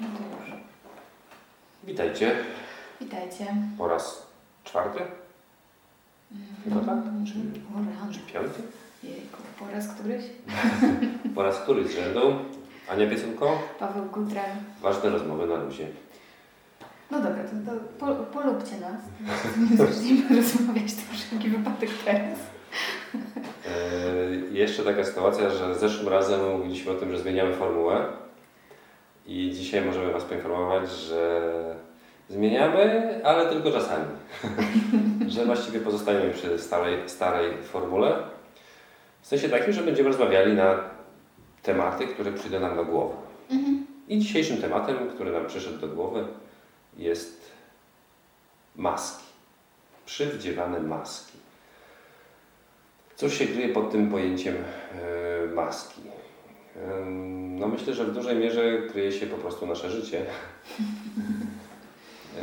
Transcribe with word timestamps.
No 0.00 0.06
to 0.18 0.46
już. 0.46 0.60
Witajcie 1.84 2.36
Witajcie. 3.00 3.46
po 3.78 3.88
raz 3.88 4.26
czwarty, 4.64 4.98
chyba 6.64 6.80
tak? 6.80 6.98
Czy, 7.26 7.32
O 7.32 8.12
czy 8.12 8.20
rany. 8.20 8.32
piąty? 8.32 8.62
Jejku, 9.02 9.38
po 9.58 9.70
raz 9.70 9.88
któryś? 9.88 10.24
Po 11.34 11.42
raz 11.42 11.58
któryś 11.60 11.86
z 11.86 11.94
rzędu. 11.94 12.20
Ania 12.90 13.06
Piesunko, 13.10 13.58
Paweł 13.78 14.04
Gutran. 14.04 14.50
ważne 14.82 15.10
rozmowy 15.10 15.46
na 15.46 15.54
luzie. 15.54 15.86
No 17.10 17.20
dobra, 17.20 17.42
to, 17.44 17.72
to 17.74 17.80
po, 18.14 18.24
polubcie 18.24 18.76
nas. 18.80 19.00
Nie 19.70 19.76
zacznijmy 19.76 20.36
rozmawiać, 20.36 20.94
to 20.94 21.00
wszelki 21.16 21.48
wypadek 21.48 21.90
teraz. 22.04 22.38
E, 23.66 24.34
jeszcze 24.52 24.82
taka 24.84 25.04
sytuacja, 25.04 25.50
że 25.50 25.74
zeszłym 25.74 26.08
razem 26.08 26.50
mówiliśmy 26.56 26.92
o 26.92 26.94
tym, 26.94 27.12
że 27.12 27.18
zmieniamy 27.20 27.56
formułę 27.56 28.06
i 29.28 29.50
dzisiaj 29.54 29.84
możemy 29.84 30.12
Was 30.12 30.24
poinformować, 30.24 30.90
że 30.90 31.74
zmieniamy, 32.28 33.20
ale 33.24 33.50
tylko 33.50 33.72
czasami. 33.72 34.06
że 35.32 35.44
właściwie 35.44 35.80
pozostajemy 35.80 36.30
przy 36.34 36.58
starej, 36.58 37.08
starej 37.08 37.62
formule. 37.62 38.22
W 39.22 39.26
sensie 39.26 39.48
takim, 39.48 39.72
że 39.72 39.82
będziemy 39.82 40.08
rozmawiali 40.08 40.54
na 40.54 40.80
tematy, 41.62 42.06
które 42.06 42.32
przyjdą 42.32 42.60
nam 42.60 42.76
do 42.76 42.84
głowy. 42.84 43.14
Mhm. 43.50 43.86
I 44.08 44.18
dzisiejszym 44.18 44.56
tematem, 44.56 44.96
który 45.14 45.32
nam 45.32 45.46
przyszedł 45.46 45.78
do 45.78 45.88
głowy, 45.88 46.24
jest 46.96 47.50
maski. 48.76 49.24
Przywdziewane 50.06 50.80
maski. 50.80 51.38
Co 53.16 53.30
się 53.30 53.46
kryje 53.46 53.68
pod 53.68 53.90
tym 53.90 54.10
pojęciem 54.10 54.54
e, 54.54 55.54
maski? 55.54 56.00
No 57.58 57.68
myślę, 57.68 57.94
że 57.94 58.04
w 58.04 58.14
dużej 58.14 58.36
mierze 58.36 58.78
kryje 58.90 59.12
się 59.12 59.26
po 59.26 59.36
prostu 59.36 59.66
nasze 59.66 59.90
życie. 59.90 60.24
E, 62.38 62.40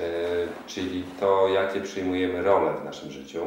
Czyli 0.68 1.04
to, 1.20 1.48
jakie 1.48 1.82
przyjmujemy 1.82 2.44
role 2.44 2.74
w 2.82 2.86
naszym 2.86 3.12
życiu 3.12 3.42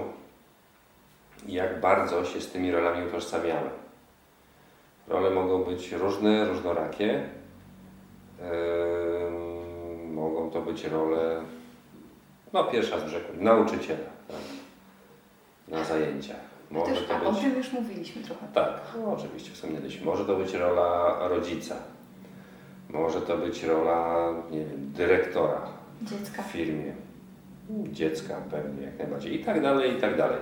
i 1.47 1.53
jak 1.53 1.81
bardzo 1.81 2.25
się 2.25 2.41
z 2.41 2.51
tymi 2.51 2.73
rolami 2.73 3.07
utożsamiamy. 3.07 3.71
Role 5.09 5.31
mogą 5.31 5.65
być 5.65 5.93
różne, 5.93 6.49
różnorakie. 6.49 7.29
Mogą 10.11 10.51
to 10.51 10.61
być 10.61 10.85
role, 10.85 11.43
no 12.53 12.65
pierwsza 12.65 13.01
z 13.01 13.05
brzegu, 13.05 13.33
nauczyciela 13.37 14.11
tak? 14.29 14.37
na 15.69 15.85
zajęciach. 15.85 16.58
Może 16.71 16.93
Też, 16.93 17.07
to 17.07 17.15
a 17.17 17.23
o 17.23 17.33
być, 17.33 17.41
tym 17.41 17.57
już 17.57 17.73
mówiliśmy 17.73 18.23
trochę. 18.23 18.47
tak, 18.55 18.81
no, 18.99 19.13
oczywiście 19.13 19.51
wspomnieliśmy. 19.51 20.07
Może 20.07 20.25
to 20.25 20.37
być 20.37 20.55
rola 20.55 21.19
rodzica. 21.29 21.77
Może 22.89 23.21
to 23.21 23.39
być 23.39 23.63
rola, 23.65 24.33
nie 24.51 24.59
wiem, 24.65 24.93
dyrektora 24.95 25.61
Dziecka. 26.03 26.43
w 26.43 26.47
firmie, 26.47 26.93
dziecka 27.71 28.35
pewnie 28.51 28.83
jak 28.87 28.99
najbardziej 28.99 29.41
i 29.41 29.45
tak 29.45 29.63
dalej, 29.63 29.97
i 29.97 30.01
tak 30.01 30.17
dalej. 30.17 30.39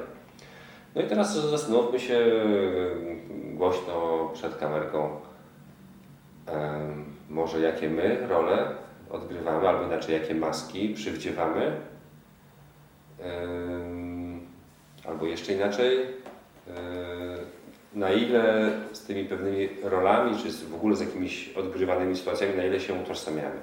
No 0.95 1.03
i 1.03 1.07
teraz 1.07 1.35
zastanówmy 1.51 2.01
się 2.01 2.15
e, 2.15 3.55
głośno 3.55 4.29
przed 4.35 4.57
kamerką, 4.57 5.11
może 7.31 7.61
jakie 7.61 7.91
my 7.91 8.27
role 8.29 8.69
odgrywamy, 9.11 9.69
albo 9.69 9.83
inaczej 9.85 10.21
jakie 10.21 10.35
maski 10.35 10.89
przywdziewamy, 10.89 11.81
albo 15.09 15.27
jeszcze 15.27 15.53
inaczej, 15.53 15.99
e, 16.01 16.77
na 17.95 18.13
ile 18.13 18.73
z 18.93 19.05
tymi 19.05 19.25
pewnymi 19.25 19.69
rolami, 19.83 20.37
czy 20.43 20.67
w 20.67 20.75
ogóle 20.75 20.97
z 20.97 21.01
jakimiś 21.01 21.49
odgrywanymi 21.49 22.17
sytuacjami, 22.17 22.57
na 22.57 22.65
ile 22.65 22.81
się 22.81 22.95
utożsamiamy. 22.95 23.57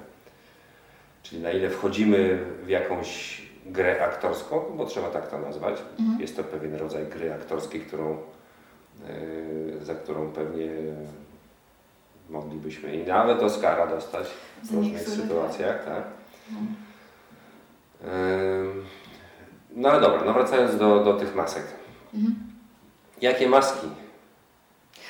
Czyli 1.22 1.42
na 1.42 1.50
ile 1.50 1.70
wchodzimy 1.70 2.38
w 2.64 2.68
jakąś 2.68 3.42
grę 3.66 4.04
aktorską, 4.04 4.60
bo 4.76 4.86
trzeba 4.86 5.08
tak 5.08 5.28
to 5.28 5.38
nazwać. 5.38 5.82
Mhm. 6.00 6.20
Jest 6.20 6.36
to 6.36 6.44
pewien 6.44 6.74
rodzaj 6.74 7.06
gry 7.06 7.32
aktorskiej, 7.34 7.80
którą, 7.80 8.18
yy, 9.78 9.84
za 9.84 9.94
którą 9.94 10.32
pewnie 10.32 10.68
moglibyśmy 12.30 12.96
i 12.96 13.06
nawet 13.06 13.42
Oscara 13.42 13.86
dostać 13.86 14.26
w 14.62 14.74
różnych 14.74 14.94
niektóre 14.94 15.16
sytuacjach, 15.16 15.84
tak. 15.84 16.04
Ym, 18.04 18.84
No 19.74 19.88
ale 19.90 20.00
dobra, 20.00 20.24
no 20.24 20.32
wracając 20.32 20.76
do, 20.78 21.04
do 21.04 21.12
tych 21.14 21.34
masek. 21.34 21.64
Mhm. 22.14 22.34
Jakie 23.20 23.48
maski? 23.48 23.86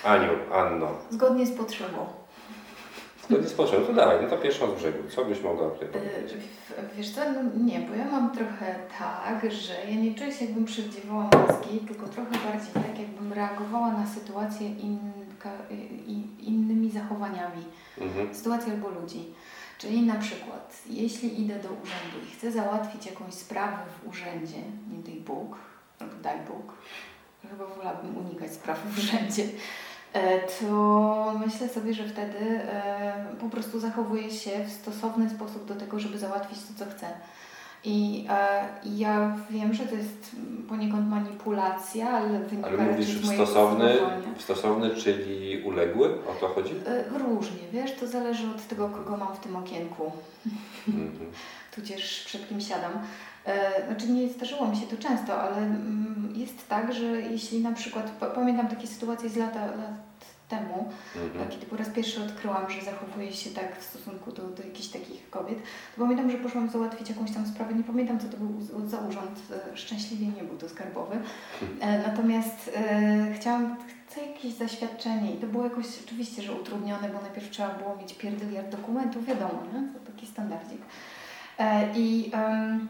Aniu, 0.05 0.31
Anno, 0.55 0.89
Zgodnie 1.11 1.47
z 1.47 1.53
potrzebą. 1.57 2.07
zgodnie 3.29 3.49
z 3.49 3.53
potrzebą, 3.53 3.87
to 3.87 3.93
dawaj, 3.93 4.19
no 4.23 4.29
to 4.29 4.37
pierwszą 4.37 4.71
z 4.71 4.75
brzegu. 4.75 4.99
Co 5.17 5.25
byś 5.25 5.43
mogła 5.43 5.71
tutaj 5.71 5.89
Y, 5.89 5.93
powiedzieć? 5.93 6.33
w- 6.35 6.97
Wiesz 6.97 7.11
co, 7.11 7.21
no 7.33 7.41
nie, 7.65 7.81
bo 7.81 7.95
ja 7.95 8.05
mam 8.05 8.31
trochę 8.37 8.75
tak, 8.99 9.53
że 9.53 9.75
ja 9.91 9.97
nie 10.01 10.15
czuję 10.15 10.33
się 10.33 10.45
jakbym 10.45 10.65
przywdziewała 10.65 11.25
maski, 11.25 11.79
tylko 11.79 12.07
trochę 12.07 12.31
bardziej 12.31 12.73
tak, 12.75 12.99
jakbym 12.99 13.33
reagowała 13.33 13.93
na 13.93 14.07
sytuację 14.07 14.69
inka, 14.69 15.51
i- 16.07 16.49
innymi 16.49 16.91
zachowaniami. 16.91 17.65
Mhm. 18.01 18.35
sytuacji 18.35 18.73
albo 18.73 18.89
ludzi. 18.89 19.35
Czyli 19.79 20.03
na 20.03 20.15
przykład, 20.15 20.83
jeśli 20.87 21.43
idę 21.43 21.55
do 21.55 21.69
urzędu 21.69 22.29
i 22.29 22.31
chcę 22.31 22.53
załatwić 22.53 23.07
jakąś 23.07 23.35
sprawę 23.35 23.83
w 23.89 24.09
urzędzie, 24.09 24.59
nie 24.93 25.03
daj 25.03 25.15
Bóg, 25.15 25.57
albo 26.01 26.15
daj 26.23 26.39
Bóg, 26.41 26.73
chyba 27.51 27.67
wolałabym 27.67 28.17
unikać 28.17 28.53
spraw 28.53 28.79
w 28.87 28.99
urzędzie, 28.99 29.45
e, 30.13 30.41
to 30.41 31.35
myślę 31.47 31.69
sobie, 31.69 31.95
że 31.95 32.09
wtedy 32.09 32.39
e, 32.39 33.27
po 33.41 33.49
prostu 33.49 33.81
zachowuję 33.81 34.31
się 34.31 34.65
w 34.65 34.73
stosowny 34.73 35.31
sposób 35.31 35.65
do 35.65 35.75
tego, 35.75 36.01
żeby 36.01 36.19
załatwić 36.19 36.59
to, 36.59 36.85
co 36.85 36.91
chcę. 36.91 37.07
I 37.85 38.27
e, 38.31 38.65
ja 38.97 39.37
wiem, 39.51 39.75
że 39.75 39.85
to 39.87 39.95
jest 39.95 40.37
poniekąd 40.69 41.09
manipulacja, 41.11 42.09
ale 42.11 42.39
wynika 42.39 42.69
Ale 42.69 42.79
mówisz 42.79 43.27
stosowny, 43.35 43.95
stosowny, 44.39 44.91
czyli 44.91 45.63
uległy? 45.65 46.09
O 46.15 46.35
to 46.41 46.49
chodzi? 46.49 46.75
E, 46.87 47.19
Różnie, 47.19 47.59
wiesz, 47.73 47.93
to 48.01 48.07
zależy 48.07 48.51
od 48.51 48.69
tego, 48.69 48.89
kogo 48.89 49.17
mam 49.17 49.35
w 49.35 49.39
tym 49.39 49.57
okienku, 49.57 50.13
Mhm. 50.89 51.13
tudzież 51.75 52.25
przed 52.27 52.49
kim 52.49 52.61
siadam. 52.61 52.93
E, 53.47 53.87
Znaczy 53.87 54.09
nie 54.09 54.29
zdarzyło 54.29 54.69
mi 54.69 54.77
się 54.77 54.87
to 54.87 54.97
często, 54.97 55.41
ale 55.43 55.57
mm, 55.57 56.33
jest 56.37 56.69
tak, 56.69 56.95
że 56.95 57.05
jeśli 57.05 57.61
na 57.61 57.73
przykład, 57.73 58.11
pa- 58.11 58.27
pamiętam 58.31 58.69
takie 58.69 58.87
sytuacje 58.87 59.29
z 59.29 59.37
lata, 59.37 59.67
lat 59.67 59.95
temu, 60.55 60.89
Mhm. 61.17 61.51
kiedy 61.51 61.67
po 61.67 61.77
raz 61.77 61.89
pierwszy 61.89 62.23
odkryłam, 62.23 62.71
że 62.71 62.81
zachowuję 62.85 63.33
się 63.33 63.51
tak 63.51 63.81
w 63.81 63.85
stosunku 63.85 64.33
do, 64.33 64.43
do 64.43 64.63
jakichś 64.63 64.89
takich 64.89 65.31
kobiet, 65.31 65.59
to 65.97 66.03
pamiętam, 66.03 66.31
że 66.31 66.39
poszłam 66.39 66.71
załatwić 66.71 67.09
jakąś 67.11 67.31
tam 67.31 67.47
sprawę, 67.47 67.75
nie 67.75 67.85
pamiętam 67.85 68.19
co 68.21 68.29
to 68.29 68.37
był 68.37 68.87
za 68.89 68.99
urząd, 68.99 69.39
e, 69.73 69.77
szczęśliwie 69.77 70.27
nie 70.27 70.43
był 70.43 70.57
to 70.59 70.69
skarbowy, 70.69 71.17
e, 71.81 71.99
natomiast 72.09 72.71
e, 72.77 73.35
chciałam, 73.37 73.77
chcę 74.07 74.27
jakieś 74.27 74.53
zaświadczenie 74.55 75.35
i 75.35 75.37
to 75.37 75.47
było 75.47 75.65
jakoś 75.65 75.87
oczywiście, 76.07 76.43
że 76.43 76.53
utrudnione, 76.53 77.09
bo 77.09 77.21
najpierw 77.23 77.51
trzeba 77.51 77.69
było 77.75 77.97
mieć 77.97 78.15
pierdyliard 78.15 78.69
dokumentów, 78.69 79.27
wiadomo, 79.27 79.63
nie? 79.73 79.89
to 79.93 80.13
taki 80.13 80.27
standardzik. 80.27 80.81
E, 81.59 81.89
I, 81.97 82.31
em, 82.33 82.89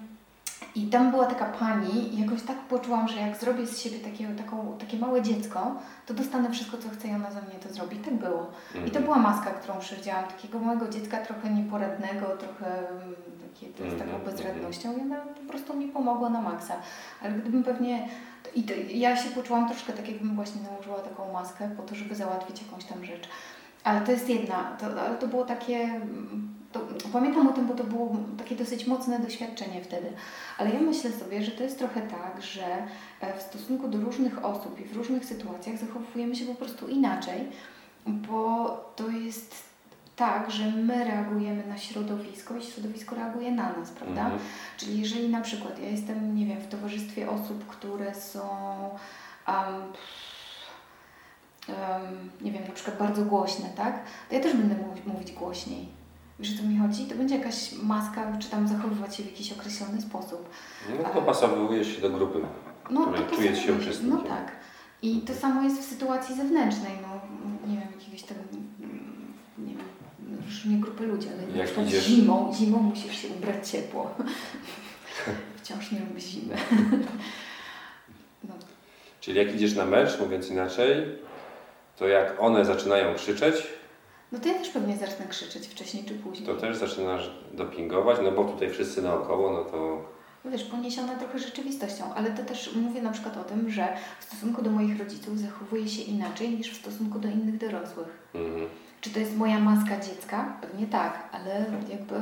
I 0.75 0.87
tam 0.87 1.11
była 1.11 1.27
taka 1.27 1.45
pani 1.45 2.15
i 2.15 2.21
jakoś 2.23 2.43
tak 2.43 2.59
poczułam, 2.59 3.09
że 3.09 3.21
jak 3.21 3.37
zrobię 3.37 3.67
z 3.67 3.79
siebie 3.81 3.99
takie, 3.99 4.29
taką, 4.29 4.77
takie 4.79 4.97
małe 4.99 5.23
dziecko, 5.23 5.75
to 6.07 6.15
dostanę 6.15 6.51
wszystko, 6.51 6.77
co 6.79 6.89
chce 6.89 7.09
i 7.09 7.15
ona 7.15 7.31
za 7.31 7.41
mnie 7.41 7.55
to 7.69 7.75
zrobi. 7.75 7.97
Tak 7.97 8.15
było. 8.15 8.51
I 8.75 8.79
to 8.79 8.85
Mhm. 8.87 9.05
była 9.05 9.19
maska, 9.19 9.51
którą 9.51 9.79
przywdziałam, 9.79 10.25
takiego 10.25 10.59
małego 10.59 10.89
dziecka, 10.89 11.17
trochę 11.19 11.51
nieporadnego, 11.51 12.27
trochę 12.27 12.89
mm, 12.89 13.15
takie, 13.55 13.67
z 13.91 13.99
taką 13.99 14.11
Mhm, 14.17 14.25
bezradnością 14.25 14.97
i 14.97 15.01
ona 15.01 15.17
po 15.17 15.49
prostu 15.51 15.77
mi 15.77 15.87
pomogła 15.89 16.31
na 16.31 16.41
maksa. 16.43 16.75
Ale 17.23 17.33
gdybym 17.33 17.65
pewnie... 17.65 18.09
I 18.55 18.63
to, 18.63 18.75
ja 18.91 19.17
się 19.17 19.31
poczułam 19.31 19.69
troszkę 19.69 19.93
tak, 19.93 20.09
jakbym 20.09 20.35
właśnie 20.37 20.63
nałożyła 20.63 20.99
taką 20.99 21.33
maskę 21.33 21.71
po 21.77 21.83
to, 21.83 21.95
żeby 21.95 22.15
załatwić 22.15 22.63
jakąś 22.63 22.85
tam 22.85 23.05
rzecz. 23.05 23.29
Ale 23.85 24.01
to 24.01 24.13
jest 24.13 24.29
jedna, 24.29 24.77
to, 24.81 24.87
ale 24.87 25.17
to 25.17 25.27
było 25.29 25.45
takie... 25.45 26.01
To, 26.75 26.81
pamiętam 27.13 27.49
o 27.49 27.53
tym, 27.53 27.67
bo 27.67 27.75
to 27.75 27.85
było 27.85 28.17
takie 28.39 28.57
dosyć 28.57 28.87
mocne 28.87 29.19
doświadczenie 29.19 29.85
wtedy. 29.85 30.13
Ale 30.59 30.71
ja 30.71 30.81
myślę 30.81 31.13
sobie, 31.13 31.43
że 31.43 31.51
to 31.51 31.63
jest 31.63 31.79
trochę 31.79 32.01
tak, 32.01 32.43
że 32.43 32.87
e, 33.21 33.39
w 33.39 33.43
stosunku 33.43 33.89
do 33.89 33.99
różnych 33.99 34.45
osób 34.45 34.81
i 34.81 34.85
w 34.85 34.97
różnych 34.97 35.25
sytuacjach 35.25 35.79
zachowujemy 35.79 36.37
się 36.37 36.45
po 36.45 36.55
prostu 36.55 36.89
inaczej, 36.89 37.49
bo 38.07 38.69
to 38.97 39.09
jest 39.09 39.55
tak, 40.17 40.51
że 40.51 40.67
my 40.71 41.05
reagujemy 41.05 41.67
na 41.67 41.79
środowisko 41.79 42.57
i 42.57 42.63
środowisko 42.63 43.17
reaguje 43.17 43.53
na 43.53 43.73
nas, 43.73 43.91
prawda? 43.91 44.21
Mhm. 44.21 44.41
Czyli 44.77 45.01
jeżeli 45.01 45.29
na 45.29 45.41
przykład 45.41 45.79
ja 45.79 45.89
jestem, 45.89 46.37
nie 46.37 46.47
wiem, 46.47 46.61
w 46.61 46.69
towarzystwie 46.69 47.31
osób, 47.31 47.67
które 47.67 48.15
są, 48.15 48.41
um, 49.49 49.93
um, 51.69 52.31
nie 52.41 52.53
wiem, 52.53 52.65
na 52.69 52.75
przykład 52.75 52.99
bardzo 52.99 53.25
głośne, 53.25 53.69
tak? 53.77 54.01
To 54.29 54.35
ja 54.35 54.41
też 54.41 54.57
będę 54.57 54.75
mówić 55.07 55.33
głośniej. 55.33 56.04
Wiesz 56.39 56.55
o 56.55 56.57
co 56.63 56.69
mi 56.69 56.79
chodzi? 56.79 57.05
To 57.07 57.15
będzie 57.15 57.37
jakaś 57.39 57.73
maska, 57.83 58.37
czy 58.39 58.51
tam 58.51 58.69
zachowywać 58.69 59.17
się 59.17 59.23
w 59.23 59.27
jakiś 59.27 59.53
określony 59.53 60.03
sposób. 60.03 60.49
No 60.99 61.09
to 61.09 61.15
dopasowujesz 61.15 61.95
się 61.97 62.01
do 62.01 62.11
grupy. 62.11 62.41
No, 62.91 63.07
której 63.07 63.25
to 63.29 63.37
czujesz 63.37 63.59
się 63.67 63.73
uczestnikiem. 63.73 64.11
No 64.11 64.29
tak. 64.29 64.53
I 65.03 65.21
to 65.21 65.35
samo 65.35 65.63
jest 65.63 65.81
w 65.81 65.85
sytuacji 65.85 66.37
zewnętrznej, 66.37 66.93
no 67.03 67.21
nie 67.73 67.79
wiem, 67.81 67.89
jakiegoś 67.99 68.23
tam, 68.23 68.37
mm, 68.81 69.35
nie 69.59 69.75
wiem, 69.75 69.79
ż- 70.39 70.45
różnie 70.65 70.77
grupy 70.81 71.07
ludzi, 71.07 71.29
ale 71.29 71.59
Jak 71.59 71.79
idziesz- 71.79 72.05
zimą, 72.05 72.53
zimą 72.59 72.79
musisz 72.79 73.17
się 73.17 73.29
ubrać 73.29 73.71
ciepło. 73.71 74.11
Wciąż 75.63 75.93
nie 75.93 76.01
lubię 76.01 76.21
zimy. 76.21 76.55
no, 78.49 78.55
Czyli 79.21 79.39
jak 79.39 79.55
idziesz 79.55 79.75
na 79.75 79.85
mecz, 79.87 80.21
mówiąc 80.21 80.49
inaczej, 80.51 81.19
to 81.97 82.09
jak 82.09 82.41
one 82.43 82.65
zaczynają 82.65 83.15
krzyczeć, 83.15 83.55
no 84.35 84.41
to 84.41 84.49
ja 84.49 84.55
też 84.55 84.69
pewnie 84.69 84.97
zacznę 84.97 85.27
krzyczeć 85.27 85.67
wcześniej 85.67 86.05
czy 86.05 86.15
później. 86.15 86.47
to 86.47 86.55
też 86.55 86.77
zaczynasz 86.77 87.31
dopingować, 87.53 88.19
no 88.25 88.33
bo 88.33 88.45
tutaj 88.45 88.71
wszyscy 88.71 89.03
naokoło, 89.03 89.53
no 89.53 89.65
to 89.65 90.05
No 90.45 90.51
Wiesz, 90.51 90.65
poniesiona 90.65 91.15
trochę 91.17 91.39
rzeczywistością, 91.39 92.15
ale 92.15 92.31
to 92.31 92.43
też 92.45 92.75
mówię 92.77 93.03
na 93.03 93.11
przykład 93.11 93.37
o 93.37 93.45
tym, 93.45 93.71
że 93.71 93.89
w 94.21 94.25
stosunku 94.25 94.63
do 94.63 94.71
moich 94.71 94.99
rodziców 94.99 95.39
zachowuję 95.39 95.89
się 95.89 96.03
inaczej 96.03 96.51
niż 96.51 96.71
w 96.71 96.81
stosunku 96.81 97.19
do 97.19 97.29
innych 97.29 97.59
dorosłych. 97.59 98.09
mhm. 98.35 98.67
Czy 99.01 99.11
to 99.11 99.19
jest 99.21 99.37
moja 99.37 99.59
maska 99.59 100.01
dziecka? 100.01 100.59
Pewnie 100.61 100.87
tak, 100.87 101.29
ale 101.33 101.67
jakby 101.91 102.15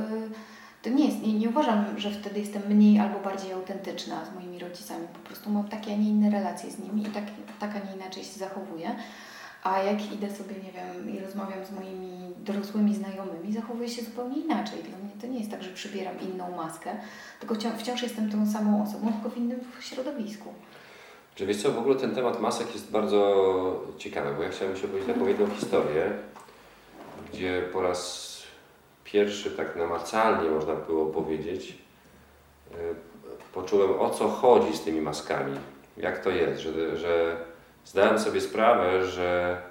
to 0.82 0.91
nie 0.91 1.06
jest, 1.06 1.23
nie, 1.23 1.32
nie 1.32 1.49
uważam, 1.49 1.85
że 1.97 2.11
wtedy 2.11 2.41
jestem 2.41 2.62
mniej 2.69 3.00
albo 3.00 3.19
bardziej 3.19 3.53
autentyczna 3.53 4.25
z 4.25 4.35
moimi 4.35 4.58
rodzicami. 4.58 5.06
Po 5.12 5.19
prostu 5.29 5.50
mam 5.50 5.69
takie, 5.69 5.93
a 5.93 5.97
nie 5.97 6.08
inne 6.08 6.31
relacje 6.31 6.70
z 6.70 6.79
nimi 6.79 7.03
i 7.03 7.06
tak, 7.06 7.25
tak 7.61 7.70
a 7.76 7.79
nie 7.79 7.97
inaczej 7.97 8.25
się 8.25 8.38
zachowuję. 8.38 8.97
A 9.62 9.82
jak 9.82 10.12
idę 10.12 10.31
sobie, 10.31 10.55
nie 10.55 10.73
wiem, 10.73 11.17
i 11.17 11.20
rozmawiam 11.20 11.64
z 11.64 11.70
moimi 11.70 12.35
dorosłymi 12.37 12.94
znajomymi, 12.94 13.53
zachowuję 13.53 13.88
się 13.88 14.03
zupełnie 14.03 14.37
inaczej. 14.37 14.82
Dla 14.82 14.99
mnie 14.99 15.11
to 15.20 15.26
nie 15.26 15.38
jest 15.38 15.50
tak, 15.50 15.62
że 15.62 15.70
przybieram 15.70 16.20
inną 16.20 16.56
maskę, 16.56 16.91
tylko 17.41 17.55
wciąż, 17.55 18.03
jestem 18.03 18.31
tą 18.31 18.53
samą 18.53 18.82
osobą, 18.82 19.12
tylko 19.12 19.31
w 19.31 19.37
innym 19.38 19.61
środowisku. 19.81 20.49
Czy 21.35 21.47
wiesz 21.47 21.62
co, 21.62 21.73
w 21.73 21.79
ogóle 21.79 21.97
ten 21.97 22.14
temat 22.14 22.41
masek 22.41 22.75
jest 22.75 22.91
bardzo 22.91 23.85
ciekawy, 23.99 24.35
bo 24.37 24.43
ja 24.43 24.49
chciałem 24.49 24.76
się 24.76 24.85
opowiedzieć 24.85 25.14
taką 25.14 25.26
jedną 25.26 25.50
historię, 25.50 26.12
gdzie 27.32 27.62
po 27.73 27.82
raz 27.82 28.32
pierwszy 29.05 29.50
tak 29.50 29.76
namacalnie 29.76 30.50
można 30.50 30.75
było 30.75 31.06
powiedzieć, 31.06 31.79
e, 32.73 32.76
poczułem 33.53 34.00
o 34.00 34.11
co 34.11 34.29
chodzi 34.29 34.76
z 34.76 34.81
tymi 34.81 35.00
maskami, 35.00 35.58
jak 35.97 36.25
to 36.25 36.31
jest, 36.31 36.61
że, 36.61 36.97
że 36.97 37.37
zdałem 37.84 38.19
sobie 38.19 38.40
sprawę, 38.40 39.06
że 39.06 39.62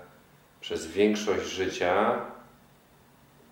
przez 0.62 0.88
większość 0.88 1.46
życia 1.46 2.16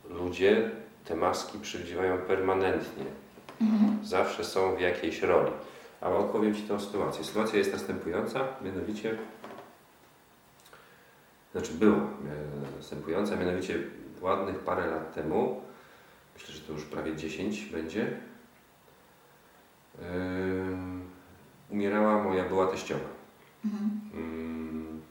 ludzie 0.10 0.72
te 1.06 1.16
maski 1.16 1.60
przywdziewają 1.60 2.18
permanentnie 2.18 3.06
Mhm. 3.62 4.06
zawsze 4.06 4.44
są 4.44 4.76
w 4.76 4.80
jakiejś 4.80 5.22
roli. 5.22 5.52
Ale 6.02 6.16
odpowiem 6.16 6.56
Ci 6.56 6.62
tę 6.62 6.80
sytuację. 6.80 7.24
Sytuacja 7.24 7.58
jest 7.58 7.74
następująca, 7.74 8.40
mianowicie, 8.62 9.18
znaczy 11.52 11.74
była 11.74 11.98
e, 11.98 12.02
następująca, 12.78 13.36
mianowicie 13.36 13.80
ładnych 14.22 14.60
parę 14.60 14.88
lat 14.88 15.14
temu, 15.14 15.62
myślę, 16.34 16.54
że 16.56 16.62
to 16.62 16.74
już 16.74 16.86
prawie 16.86 17.16
10 17.16 17.66
będzie, 17.66 18.18
ym, 20.02 21.10
umierała 21.70 22.24
moja 22.24 22.46
była 22.46 22.68
teściowa. 22.68 23.19
Mhm. 23.66 25.02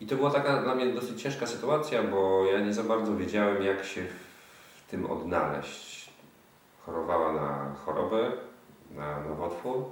I 0.00 0.06
to 0.06 0.16
była 0.16 0.30
taka 0.30 0.62
dla 0.62 0.74
mnie 0.74 0.86
dosyć 0.86 1.22
ciężka 1.22 1.46
sytuacja, 1.46 2.02
bo 2.02 2.44
ja 2.44 2.60
nie 2.60 2.74
za 2.74 2.82
bardzo 2.82 3.16
wiedziałem, 3.16 3.62
jak 3.62 3.84
się 3.84 4.06
w 4.76 4.90
tym 4.90 5.10
odnaleźć. 5.10 6.12
Chorowała 6.86 7.32
na 7.32 7.74
chorobę, 7.74 8.32
na 8.96 9.20
nowotwór. 9.20 9.84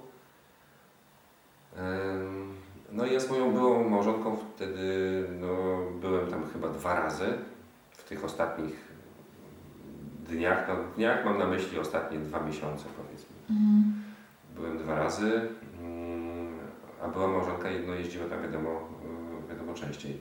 No 2.92 3.06
i 3.06 3.12
ja 3.12 3.20
z 3.20 3.30
moją 3.30 3.52
byłą 3.52 3.88
małżonką 3.88 4.36
wtedy 4.36 5.24
no, 5.40 5.56
byłem 6.00 6.30
tam 6.30 6.46
chyba 6.52 6.68
dwa 6.68 6.94
razy 6.94 7.38
w 7.90 8.04
tych 8.04 8.24
ostatnich 8.24 8.88
dniach. 10.28 10.68
No, 10.68 10.74
dniach 10.96 11.24
mam 11.24 11.38
na 11.38 11.46
myśli 11.46 11.78
ostatnie 11.78 12.18
dwa 12.18 12.40
miesiące 12.40 12.84
powiedzmy. 12.96 13.36
Mhm. 13.50 14.02
Byłem 14.54 14.78
dwa 14.78 14.94
razy, 14.94 15.48
a 17.02 17.08
była 17.08 17.28
małżonka 17.28 17.70
jedno 17.70 17.94
jeździła 17.94 18.26
tam 18.26 18.42
wiadomo, 18.42 18.88
y, 19.44 19.48
wiadomo 19.48 19.74
częściej. 19.74 20.20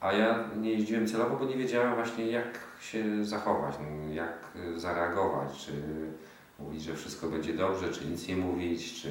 A 0.00 0.12
ja 0.12 0.44
nie 0.60 0.70
jeździłem 0.70 1.06
celowo, 1.06 1.36
bo 1.36 1.44
nie 1.44 1.56
wiedziałem 1.56 1.94
właśnie 1.94 2.26
jak 2.26 2.58
się 2.80 3.24
zachować, 3.24 3.74
no, 3.80 4.12
jak 4.12 4.52
y, 4.56 4.80
zareagować, 4.80 5.66
czy 5.66 5.72
mówić, 6.58 6.82
że 6.82 6.94
wszystko 6.94 7.28
będzie 7.28 7.54
dobrze, 7.54 7.88
czy 7.88 8.06
nic 8.06 8.28
nie 8.28 8.36
mówić, 8.36 9.02
czy 9.02 9.10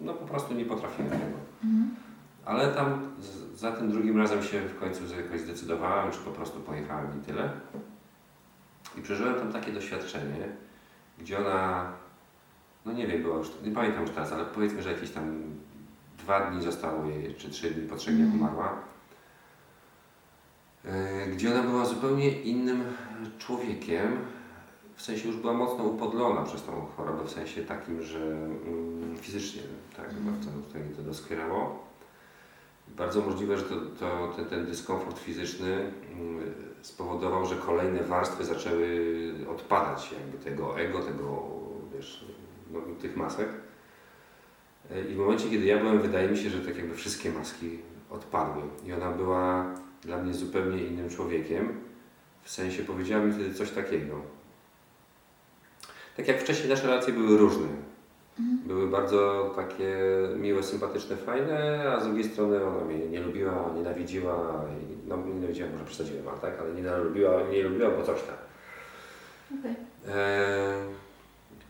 no 0.00 0.14
po 0.14 0.26
prostu 0.26 0.54
nie 0.54 0.64
potrafiłem 0.64 1.10
tego. 1.10 1.38
Mhm. 1.64 1.90
Ale 2.44 2.68
tam 2.68 3.16
za 3.54 3.72
tym 3.72 3.90
drugim 3.90 4.18
razem 4.18 4.42
się 4.42 4.60
w 4.60 4.78
końcu 4.78 5.02
jakoś 5.16 5.40
zdecydowałem, 5.40 6.12
czy 6.12 6.18
po 6.18 6.30
prostu 6.30 6.60
pojechałem 6.60 7.20
i 7.20 7.26
tyle. 7.26 7.50
I 8.98 9.02
przeżyłem 9.02 9.34
tam 9.34 9.52
takie 9.52 9.72
doświadczenie, 9.72 10.48
gdzie 11.18 11.38
ona, 11.38 11.92
no 12.88 12.94
nie 12.94 13.06
wiem, 13.06 13.22
była 13.22 13.36
już, 13.36 13.48
nie 13.64 13.70
pamiętam 13.72 14.02
już 14.02 14.10
teraz, 14.10 14.32
ale 14.32 14.44
powiedzmy, 14.44 14.82
że 14.82 14.92
jakieś 14.92 15.10
tam 15.10 15.42
dwa 16.18 16.50
dni 16.50 16.62
zostało 16.62 17.04
jej, 17.04 17.34
czy 17.34 17.50
trzy 17.50 17.70
dni 17.70 17.88
po 17.88 17.96
trzech 17.96 18.14
dniach 18.16 18.26
Mhm. 18.32 18.42
umarła. 18.42 18.76
Yy, 20.84 20.90
Gdzie 21.32 21.52
ona 21.60 21.62
była 21.70 21.84
zupełnie 21.84 22.30
innym 22.42 22.82
człowiekiem, 23.38 24.16
w 24.96 25.02
sensie 25.02 25.28
już 25.28 25.36
była 25.36 25.52
mocno 25.52 25.84
upodlona 25.84 26.42
przez 26.42 26.62
tą 26.64 26.86
chorobę, 26.96 27.24
w 27.24 27.30
sensie 27.30 27.62
takim, 27.62 28.02
że 28.02 28.18
mm, 28.18 29.16
fizycznie, 29.20 29.62
tak, 29.96 30.04
Mhm. 30.08 30.24
bardzo 30.34 30.50
tutaj 30.50 30.82
to 30.96 31.02
doskwierało. 31.02 31.88
Bardzo 32.96 33.20
możliwe, 33.20 33.58
że 33.58 33.62
to, 33.64 33.74
to, 34.00 34.32
ten, 34.36 34.44
ten 34.46 34.66
dyskomfort 34.66 35.18
fizyczny 35.18 35.92
mm, 36.12 36.40
spowodował, 36.82 37.46
że 37.46 37.56
kolejne 37.56 38.02
warstwy 38.02 38.44
zaczęły 38.44 39.34
odpadać, 39.50 40.12
jakby 40.12 40.44
tego 40.50 40.80
ego, 40.80 40.98
tego, 40.98 41.42
wiesz, 41.96 42.24
no, 42.72 42.80
tych 43.00 43.16
masek. 43.16 43.48
E, 44.90 45.00
I 45.00 45.14
w 45.14 45.18
momencie, 45.18 45.50
kiedy 45.50 45.64
ja 45.66 45.78
byłem, 45.78 46.00
wydaje 46.00 46.28
mi 46.28 46.36
się, 46.38 46.50
że 46.50 46.60
tak 46.60 46.76
jakby 46.76 46.94
wszystkie 46.94 47.30
maski 47.30 47.78
odpadły. 48.10 48.62
I 48.86 48.92
ona 48.92 49.10
była 49.10 49.66
dla 50.02 50.22
mnie 50.22 50.34
zupełnie 50.34 50.84
innym 50.84 51.10
człowiekiem. 51.10 51.80
W 52.42 52.50
sensie 52.50 52.82
powiedziała 52.82 53.24
mi 53.24 53.32
wtedy 53.32 53.54
coś 53.54 53.70
takiego. 53.70 54.14
Tak 56.16 56.28
jak 56.28 56.40
wcześniej 56.40 56.68
nasze 56.68 56.86
relacje 56.86 57.12
były 57.12 57.36
różne. 57.38 57.66
Mhm. 58.40 58.58
Były 58.68 58.86
bardzo 58.88 59.52
takie 59.56 59.96
miłe, 60.36 60.62
sympatyczne, 60.62 61.16
fajne, 61.16 61.84
a 61.92 62.00
z 62.00 62.04
drugiej 62.04 62.24
strony 62.24 62.64
ona 62.66 62.84
mnie 62.84 62.98
nie 63.06 63.20
lubiła, 63.20 63.70
nienawidziła, 63.76 64.64
i- 64.82 65.08
no 65.08 65.16
nienawidziła 65.16 65.68
może 65.72 65.84
przesadziłem, 65.84 66.24
tak, 66.40 66.60
ale 66.60 66.74
nie 66.74 66.96
lubiła, 66.96 67.42
nie 67.52 67.62
lubiła, 67.62 67.90
bo 67.90 68.02
coś 68.02 68.20
tam. 68.22 68.36
Okej. 69.60 69.74
Eee, 70.08 70.84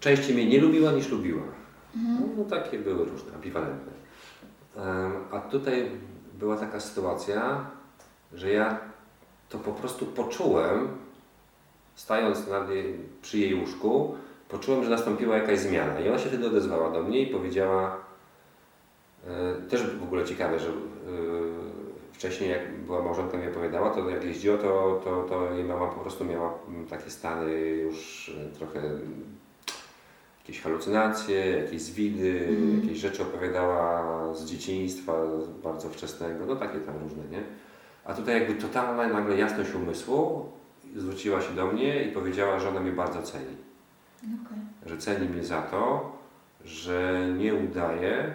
częściej 0.01 0.35
mnie 0.35 0.47
nie 0.47 0.61
lubiła 0.61 0.93
niż 0.93 1.09
lubiła. 1.09 1.43
Mhm. 1.97 2.31
No, 2.39 2.45
takie 2.45 2.79
były 2.79 3.05
różne, 3.05 3.35
ambiwalentne. 3.35 3.93
A 5.31 5.41
tutaj 5.41 5.91
była 6.39 6.57
taka 6.57 6.81
sytuacja, 6.81 7.71
że 8.33 8.51
ja 8.51 8.79
to 9.49 9.59
po 9.59 9.73
prostu 9.73 10.07
poczułem, 10.07 10.89
stając 11.95 12.47
nad 12.47 12.71
jej, 12.71 12.95
przy 13.23 13.39
jej 13.39 13.55
łóżku, 13.55 14.15
poczułem, 14.49 14.85
że 14.85 14.91
nastąpiła 14.91 15.37
jakaś 15.37 15.59
zmiana. 15.59 16.01
I 16.01 16.09
ona 16.09 16.19
się 16.19 16.29
wtedy 16.29 16.47
odezwała 16.47 16.91
do 16.91 17.03
mnie 17.03 17.23
i 17.23 17.27
powiedziała, 17.27 17.97
e, 19.27 19.55
też 19.69 19.97
w 19.97 20.03
ogóle 20.03 20.25
ciekawe, 20.25 20.59
że 20.59 20.69
e, 20.69 20.73
wcześniej 22.13 22.51
jak 22.51 22.81
była 22.81 23.03
małżonka 23.03 23.39
mi 23.39 23.49
opowiadała, 23.49 23.91
to 23.91 24.11
jak 24.11 24.25
jeździła, 24.25 24.59
to, 24.59 25.01
to, 25.05 25.23
to 25.29 25.53
jej 25.55 25.65
mama 25.65 25.87
po 25.87 26.01
prostu 26.01 26.25
miała 26.25 26.55
mm, 26.69 26.87
takie 26.87 27.11
stany 27.11 27.53
już 27.61 28.29
e, 28.29 28.57
trochę 28.57 28.81
jakieś 30.49 30.63
halucynacje, 30.63 31.51
jakieś 31.51 31.83
zwidy, 31.83 32.47
Mhm. 32.49 32.81
jakieś 32.83 32.99
rzeczy 32.99 33.23
opowiadała 33.23 34.35
z 34.35 34.45
dzieciństwa, 34.45 35.13
bardzo 35.63 35.89
wczesnego, 35.89 36.47
no 36.47 36.57
takie 36.57 36.79
tam 36.79 36.95
różne, 37.03 37.23
nie? 37.31 37.43
A 38.05 38.15
tutaj 38.15 38.35
jakby 38.41 38.55
totalna 38.55 39.09
nagle 39.09 39.37
jasność 39.37 39.75
umysłu 39.75 40.47
zwróciła 40.97 41.41
się 41.41 41.55
do 41.55 41.67
mnie 41.67 42.03
i 42.05 42.13
powiedziała, 42.13 42.59
że 42.59 42.69
ona 42.69 42.81
mnie 42.81 42.93
bardzo 42.93 43.23
ceni. 43.23 43.57
Okej. 44.23 44.59
Że 44.87 44.99
ceni 44.99 45.29
mnie 45.29 45.45
za 45.45 45.63
to, 45.63 46.13
że 46.65 47.27
nie 47.39 47.55
udaję 47.55 48.35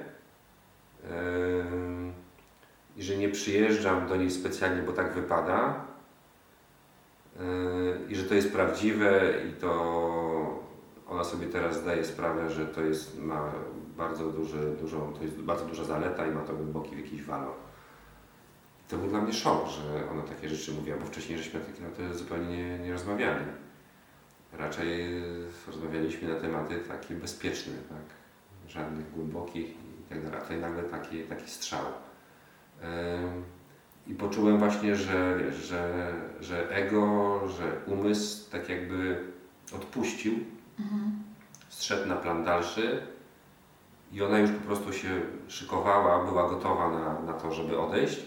i 2.98 3.04
że 3.04 3.18
nie 3.18 3.30
przyjeżdżam 3.30 4.08
do 4.08 4.16
niej 4.16 4.32
specjalnie, 4.32 4.82
bo 4.82 4.92
tak 4.92 5.14
wypada 5.14 5.74
yy, 7.40 7.46
i 8.10 8.16
że 8.16 8.24
to 8.24 8.34
jest 8.34 8.52
prawdziwe 8.54 9.34
i 9.50 9.54
to 9.62 10.64
ona 11.14 11.24
sobie 11.24 11.48
teraz 11.48 11.82
zdaje 11.82 12.06
sprawę, 12.06 12.50
że 12.50 12.66
to 12.66 12.82
jest, 12.82 13.20
ma 13.20 13.52
bardzo 13.98 14.32
duży, 14.32 14.76
dużą, 14.82 15.14
to 15.14 15.24
jest 15.24 15.36
bardzo 15.36 15.66
duża 15.66 15.84
zaleta 15.84 16.28
i 16.28 16.32
ma 16.32 16.42
to 16.42 16.54
głęboki 16.54 16.98
jakiś 16.98 17.24
walor. 17.24 17.54
To 18.90 18.98
był 18.98 19.10
dla 19.10 19.22
mnie 19.22 19.34
szok, 19.34 19.68
że 19.68 20.10
ona 20.12 20.22
takie 20.22 20.50
rzeczy 20.50 20.72
mówiła, 20.72 20.98
bo 20.98 21.06
wcześniej 21.06 21.38
żeśmy 21.38 21.60
na 21.60 21.66
takie 21.66 21.78
tematy 21.78 22.18
zupełnie 22.18 22.58
nie, 22.58 22.80
nie 22.80 22.92
rozmawiali. 22.92 23.46
Raczej 24.54 25.22
rozmawialiśmy 25.68 26.34
na 26.34 26.40
tematy 26.40 26.80
takie 26.80 27.16
bezpieczne, 27.16 27.74
tak? 27.90 28.06
Żadnych 28.68 29.12
głębokich 29.12 29.70
i 29.70 30.10
tak 30.10 30.24
dalej. 30.24 30.38
A 30.40 30.42
tutaj 30.42 30.60
nagle 30.60 30.84
taki, 30.84 31.24
taki 31.24 31.50
strzał. 31.52 31.86
Ym, 32.84 33.44
i 34.08 34.14
poczułem 34.14 34.60
właśnie, 34.60 34.96
że, 34.96 35.40
wiesz, 35.46 35.56
że, 35.56 36.14
że 36.40 36.70
ego, 36.76 37.42
że 37.48 37.94
umysł 37.94 38.52
tak 38.52 38.70
jakby 38.70 39.18
odpuścił, 39.76 40.34
Mhm. 40.80 41.12
zszedł 41.70 42.10
na 42.10 42.16
plan 42.16 42.44
dalszy 42.44 43.02
i 44.12 44.22
ona 44.22 44.40
już 44.40 44.52
po 44.52 44.66
prostu 44.68 44.94
się 44.94 45.22
szykowała, 45.48 46.26
była 46.26 46.50
gotowa 46.50 46.90
na, 46.92 47.20
na 47.22 47.34
to, 47.34 47.52
żeby 47.52 47.80
odejść 47.80 48.20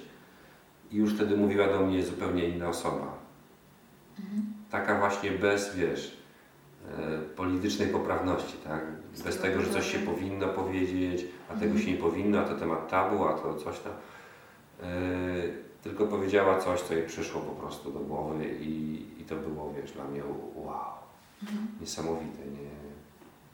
i 0.90 0.96
już 0.96 1.14
wtedy 1.14 1.36
mówiła 1.36 1.66
do 1.66 1.80
mnie 1.86 2.02
zupełnie 2.04 2.48
inna 2.48 2.68
osoba. 2.68 3.12
Mhm. 4.20 4.42
Taka 4.70 4.98
właśnie 4.98 5.30
bez, 5.30 5.74
wiesz, 5.76 6.16
e, 6.88 7.18
politycznej 7.36 7.88
poprawności, 7.88 8.56
tak? 8.64 8.84
Bez 9.24 9.38
tego, 9.38 9.60
że 9.62 9.70
coś 9.70 9.92
się 9.92 9.98
powinno 9.98 10.48
powiedzieć, 10.48 11.24
a 11.48 11.52
tego 11.52 11.64
Mhm. 11.64 11.80
się 11.84 11.92
nie 11.92 11.98
powinno, 11.98 12.38
a 12.40 12.44
to 12.44 12.54
temat 12.54 12.88
tabu, 12.88 13.24
a 13.24 13.32
to 13.34 13.54
coś 13.54 13.78
tam. 13.80 13.92
E, 14.82 14.86
tylko 15.82 16.06
powiedziała 16.06 16.58
coś, 16.60 16.80
co 16.82 16.94
jej 16.94 17.06
przyszło 17.06 17.40
po 17.40 17.52
prostu 17.52 17.92
do 17.92 17.98
głowy 18.00 18.44
i, 18.60 19.06
i 19.20 19.24
to 19.24 19.36
było, 19.36 19.72
wiesz, 19.72 19.92
dla 19.92 20.04
mnie 20.04 20.22
wow, 20.54 20.92
Mhm. 21.52 21.68
niesamowite, 21.80 22.38
nie, 22.38 22.70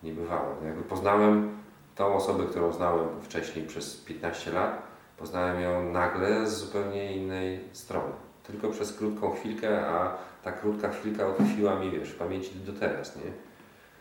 niebywałe. 0.03 0.55
No 0.61 0.67
jakby 0.67 0.83
poznałem 0.83 1.59
tą 1.95 2.15
osobę, 2.15 2.45
którą 2.45 2.73
znałem 2.73 3.09
wcześniej 3.23 3.67
przez 3.67 3.97
15 3.97 4.53
lat, 4.53 4.83
poznałem 5.19 5.61
ją 5.61 5.93
nagle 5.93 6.49
z 6.51 6.59
zupełnie 6.59 7.17
innej 7.17 7.61
strony. 7.73 8.13
Tylko 8.43 8.69
przez 8.69 8.93
krótką 8.93 9.31
chwilkę, 9.31 9.87
a 9.87 10.17
ta 10.43 10.53
krótka 10.53 10.91
chwilka 10.91 11.29
utkwiła 11.29 11.75
mi, 11.75 11.91
wiesz, 11.91 12.11
w 12.11 12.19
pamięci 12.19 12.55
do 12.55 12.73
teraz, 12.73 13.17
nie? 13.17 13.33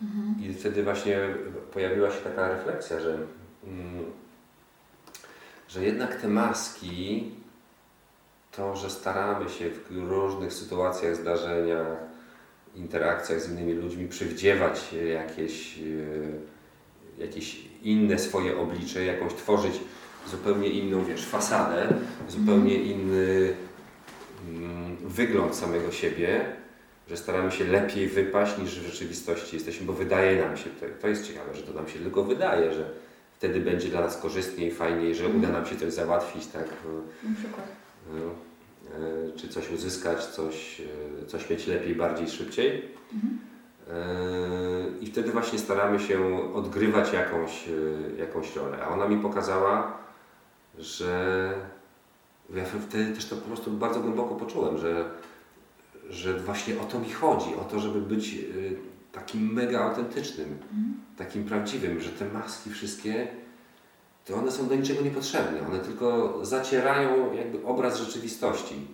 Mhm. 0.01 0.35
I 0.39 0.53
wtedy 0.53 0.83
właśnie 0.83 1.19
pojawiła 1.73 2.11
się 2.11 2.21
taka 2.21 2.47
refleksja, 2.47 2.99
że, 2.99 3.17
mm, 3.63 4.05
że 5.67 5.83
jednak 5.83 6.15
te 6.15 6.27
maski, 6.27 7.31
to, 8.51 8.75
że 8.75 8.89
staramy 8.89 9.49
się 9.49 9.69
w 9.69 10.09
różnych 10.09 10.53
sytuacjach, 10.53 11.15
zdarzeniach, 11.15 11.97
interakcjach 12.75 13.41
z 13.41 13.49
innymi 13.51 13.73
ludźmi 13.73 14.07
przywdziewać 14.07 14.95
jakieś, 15.13 15.79
e, 15.79 17.21
jakieś 17.21 17.61
inne 17.83 18.19
swoje 18.19 18.57
oblicze, 18.57 19.05
jakąś 19.05 19.33
tworzyć 19.33 19.73
zupełnie 20.31 20.69
inną, 20.69 21.05
wiesz, 21.05 21.25
fasadę, 21.25 21.87
zupełnie 22.29 22.75
inny 22.75 23.53
mm, 24.49 24.97
wygląd 25.03 25.55
samego 25.55 25.91
siebie, 25.91 26.45
że 27.09 27.17
staramy 27.17 27.51
się 27.51 27.63
lepiej 27.67 28.07
wypaść 28.07 28.57
niż 28.57 28.79
w 28.79 28.85
rzeczywistości 28.85 29.55
jesteśmy, 29.55 29.85
bo 29.85 29.93
wydaje 29.93 30.41
nam 30.41 30.57
się, 30.57 30.69
to, 30.69 30.85
to 31.01 31.07
jest 31.07 31.27
ciekawe, 31.27 31.55
że 31.55 31.61
to 31.63 31.73
nam 31.73 31.87
się 31.87 31.99
tylko 31.99 32.23
wydaje, 32.23 32.73
że 32.73 32.89
wtedy 33.37 33.59
będzie 33.59 33.89
dla 33.89 34.01
nas 34.01 34.17
korzystniej, 34.17 34.71
fajniej, 34.71 35.15
że 35.15 35.27
uda 35.27 35.49
nam 35.49 35.65
się 35.65 35.75
coś 35.75 35.93
załatwić, 35.93 36.47
tak, 36.47 36.63
Na 37.23 37.35
przykład. 37.35 37.67
no, 38.13 38.17
e, 38.19 38.50
czy 39.35 39.47
coś 39.47 39.71
uzyskać, 39.71 40.25
coś, 40.25 40.81
e, 41.21 41.25
coś 41.25 41.49
mieć 41.49 41.67
lepiej, 41.67 41.95
bardziej, 41.95 42.29
szybciej. 42.29 42.89
Mhm. 43.13 43.39
E, 43.89 44.97
I 45.01 45.07
wtedy 45.07 45.31
właśnie 45.31 45.59
staramy 45.59 45.99
się 45.99 46.19
odgrywać 46.53 47.13
jakąś, 47.13 47.67
e, 47.67 47.71
jakąś 48.17 48.55
rolę. 48.55 48.77
A 48.83 48.89
ona 48.89 49.07
mi 49.07 49.17
pokazała, 49.17 49.97
że 50.79 51.53
ja 52.55 52.63
wtedy 52.89 53.15
też 53.15 53.25
to 53.25 53.35
po 53.35 53.47
prostu 53.47 53.71
bardzo 53.71 53.99
głęboko 53.99 54.35
poczułem, 54.35 54.77
że, 54.77 55.09
że 56.09 56.33
właśnie 56.39 56.79
o 56.81 56.83
to 56.83 56.99
mi 56.99 57.09
chodzi, 57.09 57.55
o 57.55 57.63
to, 57.63 57.79
żeby 57.79 58.01
być 58.01 58.33
e, 58.33 58.37
takim 59.11 59.53
mega 59.53 59.79
autentycznym, 59.79 60.49
Mhm. 60.49 60.93
takim 61.17 61.43
prawdziwym, 61.43 61.99
że 62.01 62.09
te 62.09 62.25
maski 62.25 62.69
wszystkie, 62.69 63.27
to 64.25 64.35
one 64.35 64.51
są 64.51 64.67
do 64.67 64.75
niczego 64.75 65.01
niepotrzebne. 65.01 65.67
One 65.67 65.79
tylko 65.79 66.39
zacierają 66.45 67.33
jakby 67.33 67.65
obraz 67.65 67.99
rzeczywistości. 67.99 68.87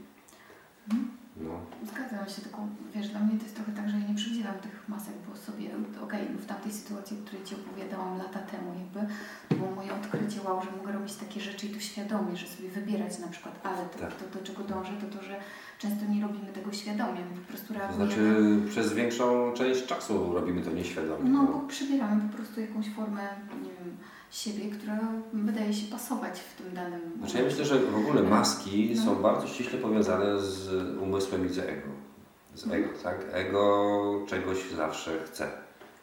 Mhm. 0.92 1.18
No. 1.42 1.52
Zgadzam 1.92 2.30
się, 2.30 2.42
tylko 2.42 2.60
wiesz, 2.96 3.08
dla 3.10 3.20
mnie 3.20 3.38
to 3.38 3.44
jest 3.44 3.56
trochę 3.56 3.72
tak, 3.72 3.90
że 3.90 3.98
ja 4.00 4.08
nie 4.08 4.16
przewidziałam 4.16 4.60
tych 4.60 4.90
masek, 4.90 5.14
bo 5.30 5.36
sobie, 5.36 5.70
okej, 6.04 6.22
no 6.34 6.40
w 6.40 6.46
tamtej 6.46 6.72
sytuacji, 6.72 7.18
o 7.18 7.26
której 7.26 7.46
Ci 7.46 7.56
opowiadałam 7.56 8.18
lata 8.18 8.40
temu 8.40 8.70
jakby, 8.80 9.14
to 9.50 9.56
było 9.56 9.72
moje 9.72 9.94
odkrycie, 9.94 10.42
wow, 10.46 10.62
że 10.66 10.72
mogę 10.78 10.92
robić 10.92 11.14
takie 11.16 11.40
rzeczy 11.42 11.66
i 11.68 11.70
to 11.70 11.80
świadomie, 11.80 12.36
że 12.38 12.48
sobie 12.48 12.70
wybierać 12.70 13.20
na 13.20 13.28
przykład, 13.28 13.56
ale 13.64 13.86
to, 13.86 14.00
Tak. 14.00 14.16
to 14.16 14.40
do 14.40 14.46
czego 14.46 14.64
dążę, 14.64 14.92
to 15.02 15.18
to, 15.18 15.24
że 15.24 15.36
często 15.80 16.06
nie 16.06 16.22
robimy 16.22 16.48
tego 16.54 16.72
świadomie, 16.74 17.20
po 17.42 17.48
prostu 17.52 17.68
To 17.74 17.80
reagujemy. 17.80 18.06
znaczy 18.06 18.70
przez 18.70 18.94
większą 18.94 19.54
część 19.54 19.86
czasu 19.86 20.34
robimy 20.34 20.62
to 20.62 20.72
nieświadomie. 20.72 21.30
No, 21.30 21.44
no. 21.44 21.52
bo 21.52 21.68
przybieramy 21.68 22.30
po 22.30 22.38
prostu 22.38 22.62
jakąś 22.62 22.90
formę, 22.96 23.22
nie 23.64 23.70
wiem, 23.70 23.98
siebie, 24.32 24.72
która 24.72 25.00
wydaje 25.34 25.74
się 25.74 25.92
pasować 25.92 26.40
w 26.40 26.62
tym 26.62 26.74
danym 26.74 27.02
Znaczy 27.20 27.38
ja 27.38 27.44
myślę, 27.44 27.66
że 27.66 27.80
w 27.80 27.96
ogóle 27.96 28.24
maski 28.24 28.94
No. 28.96 29.02
są 29.04 29.16
bardzo 29.16 29.48
ściśle 29.48 29.80
powiązane 29.80 30.42
z 30.42 30.70
umysłem 30.98 31.46
i 31.46 31.50
z 31.50 31.58
ego. 31.58 31.88
Z 32.56 32.68
ego, 32.72 32.90
tak? 33.04 33.18
Ego 33.32 34.26
czegoś 34.28 34.72
zawsze 34.72 35.20
chce. 35.24 35.52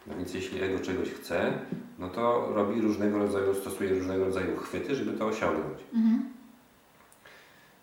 No 0.07 0.17
więc 0.17 0.35
jeśli 0.35 0.63
ego 0.63 0.79
czegoś 0.79 1.09
chce, 1.11 1.53
no 1.99 2.09
to 2.09 2.49
robi 2.55 2.81
różnego 2.81 3.19
rodzaju, 3.19 3.55
stosuje 3.55 3.91
różnego 3.95 4.25
rodzaju 4.25 4.57
chwyty, 4.57 4.95
żeby 4.95 5.13
to 5.13 5.27
osiągnąć. 5.27 5.79
Mhm. 5.95 6.25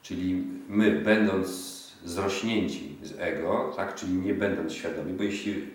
Czyli 0.02 0.48
my, 0.70 0.92
będąc 0.92 1.82
zrośnięci 2.06 2.98
z 3.04 3.14
ego, 3.20 3.74
tak, 3.76 3.96
czyli 3.96 4.14
nie 4.14 4.34
będąc 4.34 4.74
świadomi, 4.74 5.14
bo 5.14 5.24
jeśli 5.24 5.68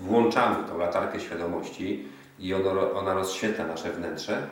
włączamy 0.00 0.68
tą 0.68 0.78
latarkę 0.78 1.20
świadomości 1.20 2.04
i 2.38 2.54
ono, 2.54 2.92
ona 2.92 3.14
rozświetla 3.14 3.66
nasze 3.66 3.92
wnętrze, 3.92 4.46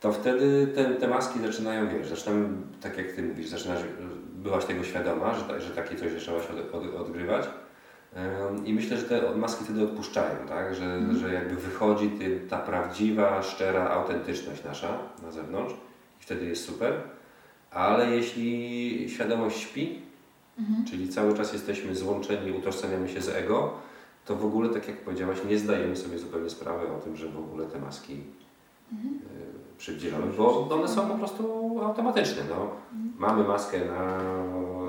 to 0.00 0.12
wtedy 0.12 0.66
te, 0.74 0.84
te 0.84 1.08
maski 1.08 1.40
zaczynają, 1.40 1.88
wiesz, 1.88 2.08
zaczynamy, 2.08 2.48
tak 2.80 2.98
jak 2.98 3.12
Ty 3.12 3.22
mówisz, 3.22 3.48
zaczynasz, 3.48 3.80
byłaś 4.32 4.64
tego 4.64 4.84
świadoma, 4.84 5.34
że, 5.34 5.60
że 5.60 5.70
takie 5.70 5.96
coś 5.96 6.12
zaczęłaś 6.12 6.44
od, 6.46 6.74
od, 6.74 6.94
odgrywać. 7.00 7.48
I 8.64 8.74
myślę, 8.74 8.96
że 8.96 9.02
te 9.02 9.36
maski 9.36 9.64
wtedy 9.64 9.82
odpuszczają, 9.84 10.36
tak? 10.48 10.74
że, 10.74 10.84
Mhm. 10.84 11.18
że 11.18 11.34
jakby 11.34 11.56
wychodzi 11.56 12.10
ta 12.50 12.58
prawdziwa, 12.58 13.42
szczera 13.42 13.90
autentyczność 13.90 14.64
nasza 14.64 14.98
na 15.22 15.30
zewnątrz 15.30 15.74
i 16.20 16.22
wtedy 16.22 16.46
jest 16.46 16.64
super. 16.64 16.92
Ale 17.70 18.10
jeśli 18.10 19.10
świadomość 19.10 19.60
śpi, 19.60 20.02
Mhm. 20.58 20.84
czyli 20.84 21.08
cały 21.08 21.36
czas 21.36 21.52
jesteśmy 21.52 21.94
złączeni, 21.94 22.52
utożsamiamy 22.52 23.08
się 23.08 23.20
z 23.20 23.28
ego, 23.28 23.72
to 24.30 24.36
w 24.36 24.44
ogóle, 24.44 24.68
tak 24.68 24.88
jak 24.88 24.96
powiedziałaś, 24.96 25.38
nie 25.48 25.58
zdajemy 25.58 25.96
sobie 25.96 26.18
zupełnie 26.18 26.50
sprawy 26.50 26.86
o 26.88 27.00
tym, 27.00 27.16
że 27.16 27.28
w 27.28 27.38
ogóle 27.38 27.66
te 27.66 27.80
maski 27.80 28.22
Mhm. 28.92 29.14
y, 29.14 29.78
przywdzielamy, 29.78 30.26
bo 30.38 30.68
one 30.70 30.88
są 30.88 31.08
po 31.08 31.14
prostu 31.14 31.74
automatyczne. 31.82 32.42
No. 32.50 32.68
Mamy 33.18 33.44
maskę 33.44 33.78
na 33.84 34.18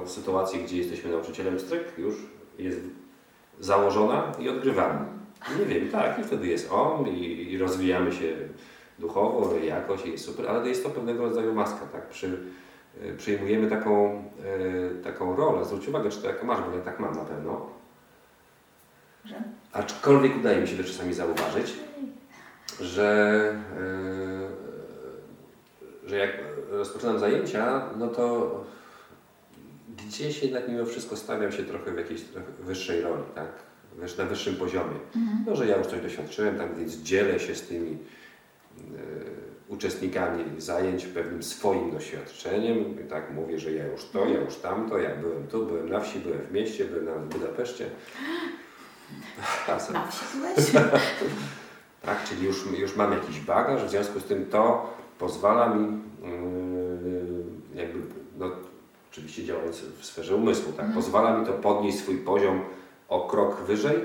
sytuację, 0.06 0.60
gdzie 0.64 0.78
jesteśmy 0.78 1.12
nauczycielem 1.12 1.60
stryk, 1.60 1.98
już 1.98 2.16
jest 2.60 2.80
założona 3.60 4.32
i 4.40 4.50
odgrywamy. 4.50 5.00
Nie 5.60 5.66
wiem, 5.66 5.90
tak, 5.90 6.20
i 6.20 6.24
wtedy 6.24 6.48
jest 6.48 6.72
on 6.72 7.08
i, 7.08 7.52
i 7.52 7.58
rozwijamy 7.58 8.12
się 8.12 8.36
duchowo, 9.00 9.56
jakoś 9.64 10.06
jest 10.06 10.26
super, 10.26 10.48
ale 10.50 10.70
jest 10.70 10.84
to 10.84 10.90
pewnego 10.90 11.24
rodzaju 11.24 11.54
maska, 11.54 11.86
tak? 11.92 12.10
Przy, 12.10 12.40
y, 13.04 13.16
przyjmujemy 13.18 13.70
taką, 13.70 14.24
y, 15.00 15.04
taką 15.04 15.36
rolę. 15.36 15.66
Zwróć 15.66 15.88
uwagę, 15.88 16.10
czy 16.10 16.22
to 16.22 16.28
jak 16.28 16.44
masz, 16.44 16.60
bo 16.70 16.78
ja 16.78 16.82
tak 16.84 17.00
mam 17.00 17.16
na 17.16 17.26
pewno. 17.26 17.81
Aczkolwiek 19.72 20.38
udaje 20.38 20.62
mi 20.62 20.68
się 20.68 20.78
to 20.78 20.84
czasami 20.84 21.14
zauważyć, 21.14 21.74
że, 22.82 23.56
yy, 26.04 26.10
że 26.10 26.18
jak 26.18 26.32
rozpoczynam 26.70 27.20
zajęcia, 27.20 27.90
no 27.98 28.08
to 28.08 28.52
gdzieś 29.98 30.44
jednak 30.44 30.68
mimo 30.68 30.86
wszystko 30.86 31.16
stawiam 31.16 31.52
się 31.52 31.64
trochę 31.64 31.92
w 31.92 31.98
jakiejś 31.98 32.22
trochę 32.22 32.48
wyższej 32.60 33.02
roli, 33.02 33.24
tak? 33.36 33.50
Wiesz, 34.02 34.18
na 34.18 34.26
wyższym 34.26 34.56
poziomie. 34.56 34.96
Mhm. 35.16 35.44
No, 35.48 35.56
że 35.56 35.68
ja 35.68 35.78
już 35.78 35.88
coś 35.88 36.02
doświadczyłem, 36.02 36.58
tak 36.58 36.78
więc 36.78 36.96
dzielę 36.96 37.40
się 37.40 37.56
z 37.56 37.68
tymi 37.68 37.90
yy, 37.92 37.98
uczestnikami 39.68 40.44
zajęć 40.58 41.06
pewnym 41.06 41.44
swoim 41.44 41.92
doświadczeniem. 41.92 42.98
Tak, 43.10 43.34
mówię, 43.34 43.60
że 43.60 43.72
ja 43.72 43.88
już 43.88 44.06
to, 44.06 44.26
ja 44.26 44.42
już 44.42 44.56
tamto, 44.56 44.98
ja 44.98 45.16
byłem 45.16 45.48
tu, 45.48 45.66
byłem 45.66 45.90
na 45.90 46.00
wsi, 46.00 46.20
byłem 46.20 46.40
w 46.40 46.52
mieście, 46.52 46.86
byłem 46.86 47.06
nawet 47.06 47.24
w 47.24 47.40
Budapeszcie. 47.40 47.86
Na 49.94 50.08
wsi 50.08 50.26
byłeś? 50.38 50.72
tak, 52.02 52.24
czyli 52.24 52.46
już, 52.46 52.66
już 52.80 52.96
mam 52.96 53.12
jakiś 53.12 53.40
bagaż, 53.40 53.84
w 53.84 53.90
związku 53.90 54.20
z 54.20 54.24
tym 54.24 54.46
to 54.46 54.94
pozwala 55.20 55.70
mi 55.76 55.88
yy, 57.74 57.82
jakby, 57.82 58.00
no 58.40 58.52
oczywiście 59.12 59.46
działając 59.46 59.78
w 59.82 60.06
sferze 60.06 60.36
umysłu, 60.36 60.72
tak, 60.72 60.86
Mhm. 60.86 60.94
pozwala 60.94 61.38
mi 61.38 61.46
to 61.46 61.54
podnieść 61.54 62.00
swój 62.00 62.18
poziom 62.18 62.62
o 63.10 63.28
krok 63.28 63.62
wyżej 63.62 63.98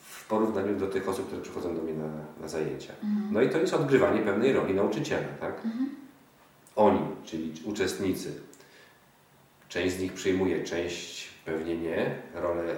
w 0.00 0.26
porównaniu 0.28 0.74
do 0.78 0.86
tych 0.86 1.08
osób, 1.08 1.26
które 1.26 1.42
przychodzą 1.42 1.76
do 1.76 1.82
mnie 1.82 1.94
na, 1.94 2.08
na 2.40 2.48
zajęcia. 2.48 2.92
Mhm. 3.04 3.28
No 3.32 3.42
i 3.42 3.50
to 3.50 3.58
jest 3.58 3.74
odgrywanie 3.74 4.20
pewnej 4.20 4.52
roli 4.52 4.74
nauczyciela, 4.74 5.28
tak? 5.40 5.54
Mhm. 5.64 5.90
Oni, 6.76 7.00
czyli 7.24 7.52
uczestnicy, 7.64 8.32
część 9.68 9.96
z 9.96 10.00
nich 10.00 10.12
przyjmuje, 10.12 10.64
część 10.64 11.28
pewnie 11.44 11.76
nie, 11.76 12.14
rolę 12.34 12.76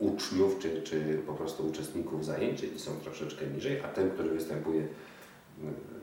uczniów 0.00 0.58
czy, 0.58 0.82
czy 0.82 1.20
po 1.26 1.34
prostu 1.34 1.66
uczestników 1.66 2.24
zajęć, 2.24 2.60
czyli 2.60 2.80
są 2.80 2.90
troszeczkę 3.04 3.46
niżej, 3.46 3.80
a 3.80 3.88
ten, 3.88 4.10
który 4.10 4.30
występuje 4.30 4.88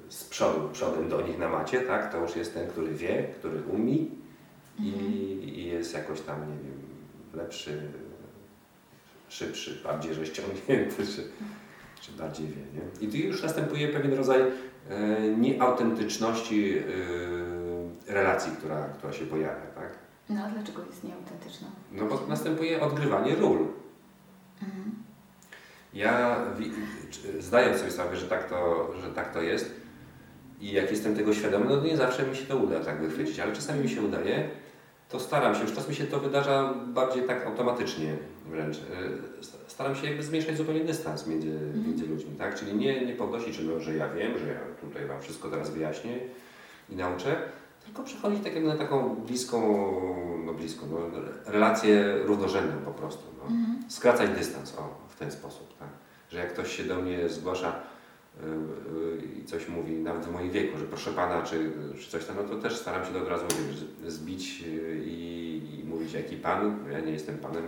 z 0.10 0.24
przodu, 0.24 0.70
przodem 0.74 1.10
do 1.10 1.22
nich 1.22 1.40
na 1.40 1.50
macie, 1.50 1.82
tak? 1.82 2.12
To 2.12 2.22
już 2.22 2.36
jest 2.36 2.54
ten, 2.54 2.68
który 2.68 2.94
wie, 2.94 3.24
który 3.40 3.62
umie 3.64 3.96
i, 4.80 4.90
i 5.44 5.66
jest 5.66 5.94
jakoś 5.94 6.22
tam, 6.22 6.40
nie 6.42 6.58
wiem, 6.64 6.82
lepszy, 7.34 7.82
szybszy, 9.30 9.82
bardziej 9.84 10.14
rozciągnięty, 10.14 11.06
czy, 11.06 11.24
czy 12.02 12.12
bardziej 12.12 12.48
wie, 12.48 12.62
nie? 12.74 13.08
I 13.08 13.12
tu 13.12 13.18
już 13.18 13.44
następuje 13.44 13.88
pewien 13.88 14.14
rodzaj 14.14 14.42
e, 14.42 15.22
nieautentyczności 15.38 16.78
e, 16.78 16.84
relacji, 18.14 18.52
która, 18.52 18.84
która 18.88 19.14
się 19.14 19.26
pojawia, 19.26 19.68
tak? 19.76 19.98
No 20.30 20.42
a 20.44 20.50
dlaczego 20.50 20.86
jest 20.86 21.04
nieautentyczna? 21.04 21.68
No 21.92 22.06
bo 22.06 22.28
następuje 22.28 22.82
odgrywanie 22.82 23.36
ról. 23.36 23.68
Mhm. 24.62 24.92
Ja 25.94 26.36
zdając 27.40 27.78
sobie 27.78 27.92
sprawę, 27.92 28.16
że 28.18 28.28
tak, 28.28 28.50
to, 28.50 28.90
że 29.02 29.10
tak 29.12 29.34
to 29.34 29.42
jest 29.42 29.72
i 30.62 30.72
jak 30.72 30.92
jestem 30.92 31.16
tego 31.16 31.34
świadomy, 31.34 31.66
no 31.70 31.82
nie 31.84 31.98
zawsze 31.98 32.24
mi 32.28 32.36
się 32.36 32.46
to 32.46 32.58
uda 32.58 32.80
tak 32.80 33.02
wychwycić, 33.02 33.40
ale 33.40 33.54
czasami 33.54 33.80
mi 33.84 33.90
się 33.90 34.02
udaje, 34.02 34.50
to 35.10 35.20
staram 35.20 35.56
się, 35.56 35.62
już 35.62 35.74
czasem 35.74 35.94
się 35.94 36.04
to 36.06 36.20
wydarza 36.20 36.74
bardziej 36.88 37.24
tak 37.24 37.46
automatycznie 37.46 38.16
wręcz. 38.46 38.78
St- 39.42 39.58
Staram 39.68 39.96
się 39.96 40.08
jakby 40.08 40.24
zmniejszać 40.24 40.58
zupełnie 40.58 40.84
dystans 40.84 41.28
między, 41.28 41.48
między 41.88 42.06
ludźmi, 42.08 42.32
tak? 42.38 42.56
Czyli 42.60 42.76
nie, 42.76 43.06
nie 43.06 43.14
podnosić, 43.14 43.56
że, 43.56 43.64
no, 43.64 43.80
że 43.80 43.96
ja 43.96 44.10
wiem, 44.10 44.38
że 44.38 44.48
ja 44.48 44.60
tutaj 44.82 45.06
Wam 45.06 45.22
wszystko 45.22 45.50
teraz 45.50 45.70
wyjaśnię 45.70 46.20
i 46.90 46.96
nauczę, 46.96 47.36
tylko 47.88 48.04
przechodzić 48.04 48.44
tak 48.44 48.54
jakby 48.54 48.70
na 48.70 48.76
taką 48.78 49.16
bliską, 49.16 49.62
no 50.46 50.54
bliską, 50.54 50.86
no, 50.92 50.98
relację 51.46 52.18
równorzędną 52.24 52.82
po 52.86 52.92
prostu. 52.92 53.24
No 53.38 53.44
Mhm. 53.56 53.92
skracać 53.92 54.30
dystans 54.30 54.76
o, 54.78 54.96
w 55.10 55.16
ten 55.20 55.32
sposób, 55.32 55.78
tak? 55.80 55.88
Że 56.30 56.38
jak 56.40 56.54
ktoś 56.54 56.78
się 56.78 56.84
do 56.84 56.96
mnie 57.02 57.30
zgłasza 57.30 57.76
y, 58.44 58.46
y, 58.46 59.42
i 59.42 59.46
coś 59.46 59.68
mówi, 59.68 59.94
nawet 59.94 60.26
w 60.26 60.32
moim 60.34 60.52
wieku, 60.52 60.78
że 60.78 60.86
proszę 60.86 61.12
pana, 61.12 61.42
czy, 61.42 61.72
czy 62.00 62.12
coś 62.12 62.26
tam, 62.26 62.36
no 62.36 62.44
to 62.44 62.56
też 62.56 62.78
staram 62.78 63.06
się 63.06 63.12
to 63.12 63.20
od 63.22 63.28
razu 63.28 63.44
mówić, 63.44 63.78
zbić 64.08 64.64
y, 64.68 65.04
i, 65.06 65.80
i 65.80 65.84
mówić 65.84 66.14
jaki 66.14 66.36
pan, 66.36 66.80
ja 66.92 67.00
nie 67.00 67.12
jestem 67.12 67.38
panem, 67.38 67.64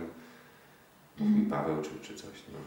mów 1.18 1.28
mi 1.28 1.42
Mhm. 1.42 1.50
Paweł, 1.50 1.82
czy, 1.82 1.90
czy 2.02 2.14
coś. 2.14 2.32
No. 2.52 2.58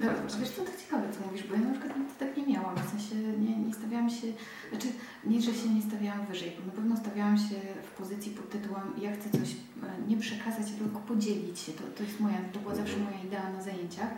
No, 0.00 0.06
wiesz 0.40 0.50
co, 0.50 0.62
to 0.62 0.70
ciekawe 0.82 1.06
co 1.12 1.26
mówisz, 1.26 1.42
bo 1.48 1.54
ja 1.54 1.60
na 1.60 1.72
przykład 1.72 1.92
tak 2.18 2.36
nie 2.36 2.46
miałam, 2.46 2.76
w 2.76 2.90
sensie 2.90 3.14
nie, 3.14 3.56
nie 3.56 3.74
stawiałam 3.74 4.10
się, 4.10 4.26
znaczy 4.70 4.88
nie, 5.24 5.40
że 5.42 5.54
się 5.54 5.68
nie 5.68 5.82
stawiałam 5.82 6.26
wyżej, 6.26 6.52
bo 6.58 6.66
na 6.66 6.72
pewno 6.72 6.96
stawiałam 6.96 7.38
się 7.38 7.56
w 7.82 7.90
pozycji 7.98 8.32
pod 8.32 8.50
tytułem 8.50 8.82
ja 9.00 9.12
chcę 9.16 9.30
coś 9.30 9.50
e, 9.52 10.08
nie 10.08 10.16
przekazać, 10.16 10.72
tylko 10.72 10.98
podzielić 10.98 11.58
się, 11.58 11.72
to, 11.72 11.82
to 11.96 12.02
jest 12.02 12.20
moja, 12.20 12.38
to 12.52 12.60
była 12.60 12.74
zawsze 12.74 12.96
moja 12.96 13.20
idea 13.24 13.52
na 13.52 13.62
zajęciach. 13.62 14.10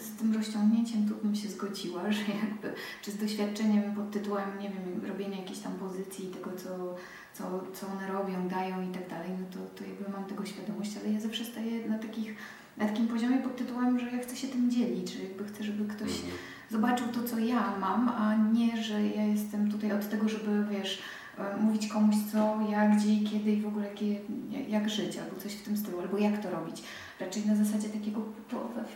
Z 0.00 0.16
tym 0.18 0.34
rozciągnięciem 0.34 1.08
tu 1.08 1.14
bym 1.14 1.34
się 1.34 1.48
zgodziła, 1.48 2.02
że 2.12 2.20
jakby, 2.20 2.72
czy 3.02 3.10
z 3.10 3.16
doświadczeniem 3.16 3.94
pod 3.94 4.10
tytułem, 4.10 4.58
nie 4.60 4.70
wiem, 4.70 5.10
robienia 5.10 5.40
jakiejś 5.40 5.58
tam 5.58 5.72
pozycji, 5.72 6.26
tego 6.26 6.50
co, 6.56 6.94
co, 7.34 7.64
co 7.74 7.86
one 7.86 8.08
robią, 8.08 8.48
dają 8.48 8.90
i 8.90 8.94
tak 8.94 9.08
dalej, 9.08 9.30
no 9.40 9.46
to, 9.50 9.58
to 9.76 9.84
jakby 9.90 10.08
mam 10.12 10.24
tego 10.24 10.46
świadomość, 10.46 10.90
ale 10.96 11.12
ja 11.12 11.20
zawsze 11.20 11.44
staję 11.44 11.88
na 11.88 11.98
takich 11.98 12.34
na 12.78 12.86
takim 12.88 13.08
poziomie 13.08 13.38
pod 13.38 13.56
tytułem, 13.56 13.98
że 14.00 14.06
ja 14.16 14.22
chcę 14.22 14.36
się 14.36 14.48
tym 14.48 14.70
dzielić, 14.70 15.12
że 15.12 15.22
jakby 15.22 15.44
chcę, 15.44 15.64
żeby 15.64 15.84
ktoś 15.94 16.10
Mhm. 16.10 16.32
zobaczył 16.70 17.08
to, 17.08 17.22
co 17.28 17.38
ja 17.38 17.78
mam, 17.80 18.08
a 18.08 18.36
nie, 18.52 18.82
że 18.82 19.06
ja 19.06 19.24
jestem 19.24 19.70
tutaj 19.70 19.92
od 19.92 20.08
tego, 20.10 20.28
żeby, 20.28 20.64
wiesz, 20.70 21.02
e, 21.38 21.56
mówić 21.56 21.88
komuś 21.88 22.14
co, 22.32 22.58
jak, 22.70 22.96
gdzie 22.96 23.08
i 23.14 23.24
kiedy 23.24 23.52
i 23.52 23.60
w 23.62 23.66
ogóle 23.66 23.86
jakie, 23.86 24.20
jak 24.68 24.90
żyć, 24.90 25.18
albo 25.18 25.40
coś 25.40 25.52
w 25.52 25.62
tym 25.62 25.76
stylu, 25.76 26.00
albo 26.00 26.18
jak 26.18 26.42
to 26.42 26.50
robić. 26.50 26.82
Raczej 27.20 27.46
na 27.46 27.56
zasadzie 27.56 27.88
takiego, 27.88 28.20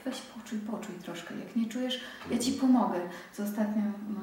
weź, 0.05 0.21
poczuj, 0.21 0.59
poczuj 0.59 0.95
troszkę. 1.03 1.35
Jak 1.39 1.57
nie 1.57 1.67
czujesz, 1.67 2.01
ja 2.31 2.39
Ci 2.39 2.53
pomogę. 2.53 3.01
Co 3.33 3.43
ostatnio 3.43 3.83
no, 4.09 4.21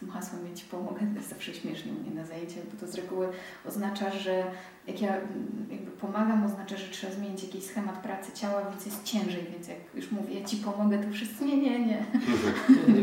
tym 0.00 0.10
hasłem 0.10 0.46
ja 0.48 0.54
Ci 0.54 0.64
pomogę, 0.64 1.00
to 1.00 1.16
jest 1.20 1.28
zawsze 1.28 1.54
śmiesznie 1.54 1.92
u 1.92 2.00
mnie 2.00 2.10
na 2.10 2.24
zajęciach, 2.24 2.64
bo 2.72 2.80
to 2.80 2.92
z 2.92 2.94
reguły 2.94 3.28
oznacza, 3.66 4.10
że 4.10 4.44
jak 4.86 5.00
ja 5.00 5.16
mm, 5.16 5.66
jakby 5.70 5.90
pomagam, 5.90 6.44
oznacza, 6.46 6.76
że 6.76 6.88
trzeba 6.90 7.12
zmienić 7.12 7.42
jakiś 7.42 7.64
schemat 7.64 8.02
pracy 8.02 8.32
ciała, 8.32 8.70
więc 8.70 8.86
jest 8.86 9.04
ciężej, 9.04 9.46
więc 9.52 9.68
jak 9.68 9.78
już 9.94 10.10
mówię, 10.10 10.40
ja 10.40 10.46
Ci 10.46 10.56
pomogę, 10.56 10.98
to 10.98 11.12
wszyscy 11.12 11.44
nie, 11.44 11.56
nie, 11.56 11.86
nie. 11.86 12.04
Nie, 12.88 13.02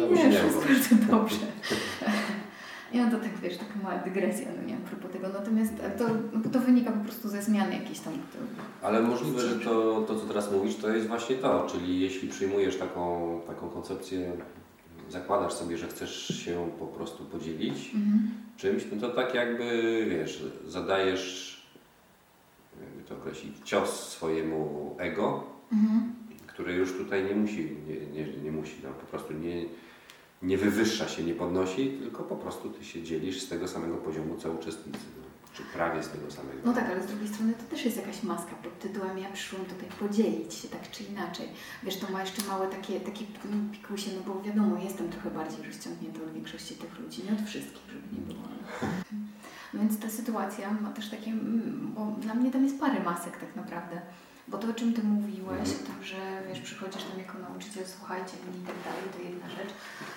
Nie, 0.00 0.28
nie, 0.28 0.32
wszystko 0.32 0.94
bardzo 0.94 1.12
dobrze. 1.12 1.46
No 2.94 3.10
to 3.10 3.18
tak, 3.18 3.38
wiesz, 3.42 3.56
taka 3.56 3.72
mała 3.82 3.98
dygresja, 3.98 4.46
no 4.56 4.68
nie 4.68 4.76
a 4.76 4.88
propos 4.88 5.12
tego. 5.12 5.28
Natomiast 5.28 5.72
to, 5.98 6.04
no 6.32 6.50
to 6.52 6.60
wynika 6.60 6.92
po 6.92 7.04
prostu 7.04 7.28
ze 7.28 7.42
zmiany 7.42 7.74
jakiejś 7.74 8.00
tam. 8.00 8.12
To, 8.12 8.86
Ale 8.86 9.02
możliwe, 9.02 9.40
że 9.40 9.54
to, 9.56 10.02
to, 10.02 10.20
co 10.20 10.26
teraz 10.26 10.52
mówisz, 10.52 10.76
to 10.76 10.88
jest 10.88 11.08
właśnie 11.08 11.36
to. 11.36 11.66
Czyli 11.72 12.00
jeśli 12.00 12.28
przyjmujesz 12.28 12.76
taką, 12.76 13.40
taką 13.46 13.68
koncepcję, 13.68 14.32
zakładasz 15.10 15.52
sobie, 15.52 15.78
że 15.78 15.88
chcesz 15.88 16.26
się 16.44 16.70
po 16.78 16.86
prostu 16.86 17.24
podzielić 17.24 17.94
mhm. 17.94 18.30
czymś, 18.56 18.82
no 18.92 19.00
to 19.00 19.14
tak 19.14 19.34
jakby, 19.34 20.06
wiesz, 20.10 20.44
zadajesz, 20.66 21.60
jakby 22.80 23.02
to 23.08 23.14
określić, 23.14 23.56
cios 23.64 24.08
swojemu 24.08 24.96
ego, 24.98 25.44
Mhm. 25.72 26.12
które 26.46 26.74
już 26.74 26.92
tutaj 26.92 27.24
nie 27.24 27.34
musi, 27.34 27.76
nie, 27.88 28.22
nie, 28.24 28.32
nie 28.42 28.52
musi, 28.52 28.74
no 28.84 28.88
po 28.90 29.06
prostu 29.06 29.32
nie, 29.32 29.64
nie 30.42 30.58
wywyższa 30.58 31.08
się, 31.08 31.22
nie 31.22 31.34
podnosi, 31.34 31.90
tylko 32.02 32.22
po 32.22 32.36
prostu 32.36 32.70
ty 32.70 32.84
się 32.84 33.02
dzielisz 33.02 33.40
z 33.42 33.48
tego 33.48 33.68
samego 33.68 33.96
poziomu 33.96 34.36
co 34.36 34.52
uczestnicy, 34.52 34.98
no, 35.18 35.24
czy 35.54 35.62
prawie 35.62 36.02
z 36.02 36.08
tego 36.08 36.30
samego. 36.30 36.60
No 36.64 36.72
tak, 36.72 36.84
ale 36.90 37.02
z 37.02 37.06
drugiej 37.06 37.28
strony 37.28 37.52
to 37.52 37.62
też 37.62 37.84
jest 37.84 37.96
jakaś 37.96 38.22
maska 38.22 38.54
pod 38.62 38.78
tytułem 38.78 39.18
ja 39.18 39.30
przyszłam 39.32 39.64
tutaj 39.64 39.88
podzielić 40.00 40.54
się 40.54 40.68
tak 40.68 40.90
czy 40.90 41.04
inaczej. 41.04 41.48
Wiesz, 41.82 41.96
to 41.96 42.12
ma 42.12 42.20
jeszcze 42.20 42.42
małe 42.42 42.68
takie, 42.68 43.00
takie 43.00 43.24
pikusie, 43.72 44.10
no 44.16 44.34
bo 44.34 44.42
wiadomo, 44.42 44.82
jestem 44.82 45.08
trochę 45.08 45.30
bardziej 45.30 45.66
rozciągnięta 45.66 46.20
od 46.22 46.32
większości 46.32 46.74
tych 46.74 46.98
ludzi, 46.98 47.22
nie 47.24 47.32
od 47.32 47.46
wszystkich, 47.46 47.82
żeby 47.88 48.06
nie 48.12 48.34
było. 48.34 48.48
No 49.74 49.80
więc 49.80 50.00
ta 50.00 50.10
sytuacja 50.10 50.70
ma 50.70 50.90
też 50.90 51.10
takie, 51.10 51.30
mm, 51.30 51.92
bo 51.96 52.06
dla 52.06 52.34
mnie 52.34 52.50
tam 52.50 52.64
jest 52.64 52.80
parę 52.80 53.02
masek 53.02 53.36
tak 53.36 53.56
naprawdę. 53.56 54.00
Bo 54.50 54.58
to, 54.58 54.68
o 54.68 54.72
czym 54.74 54.92
Ty 54.94 55.02
mówiłeś, 55.02 55.68
Mhm. 55.68 55.80
o 55.82 55.86
tym, 55.86 56.04
że 56.04 56.16
wiesz, 56.48 56.60
przychodzisz 56.60 57.02
tam 57.04 57.18
jako 57.18 57.38
nauczyciel, 57.38 57.84
słuchajcie 57.86 58.32
mnie 58.46 58.58
i 58.62 58.66
tak 58.66 58.78
dalej, 58.86 59.04
to 59.12 59.18
jedna 59.30 59.48
rzecz. 59.56 59.72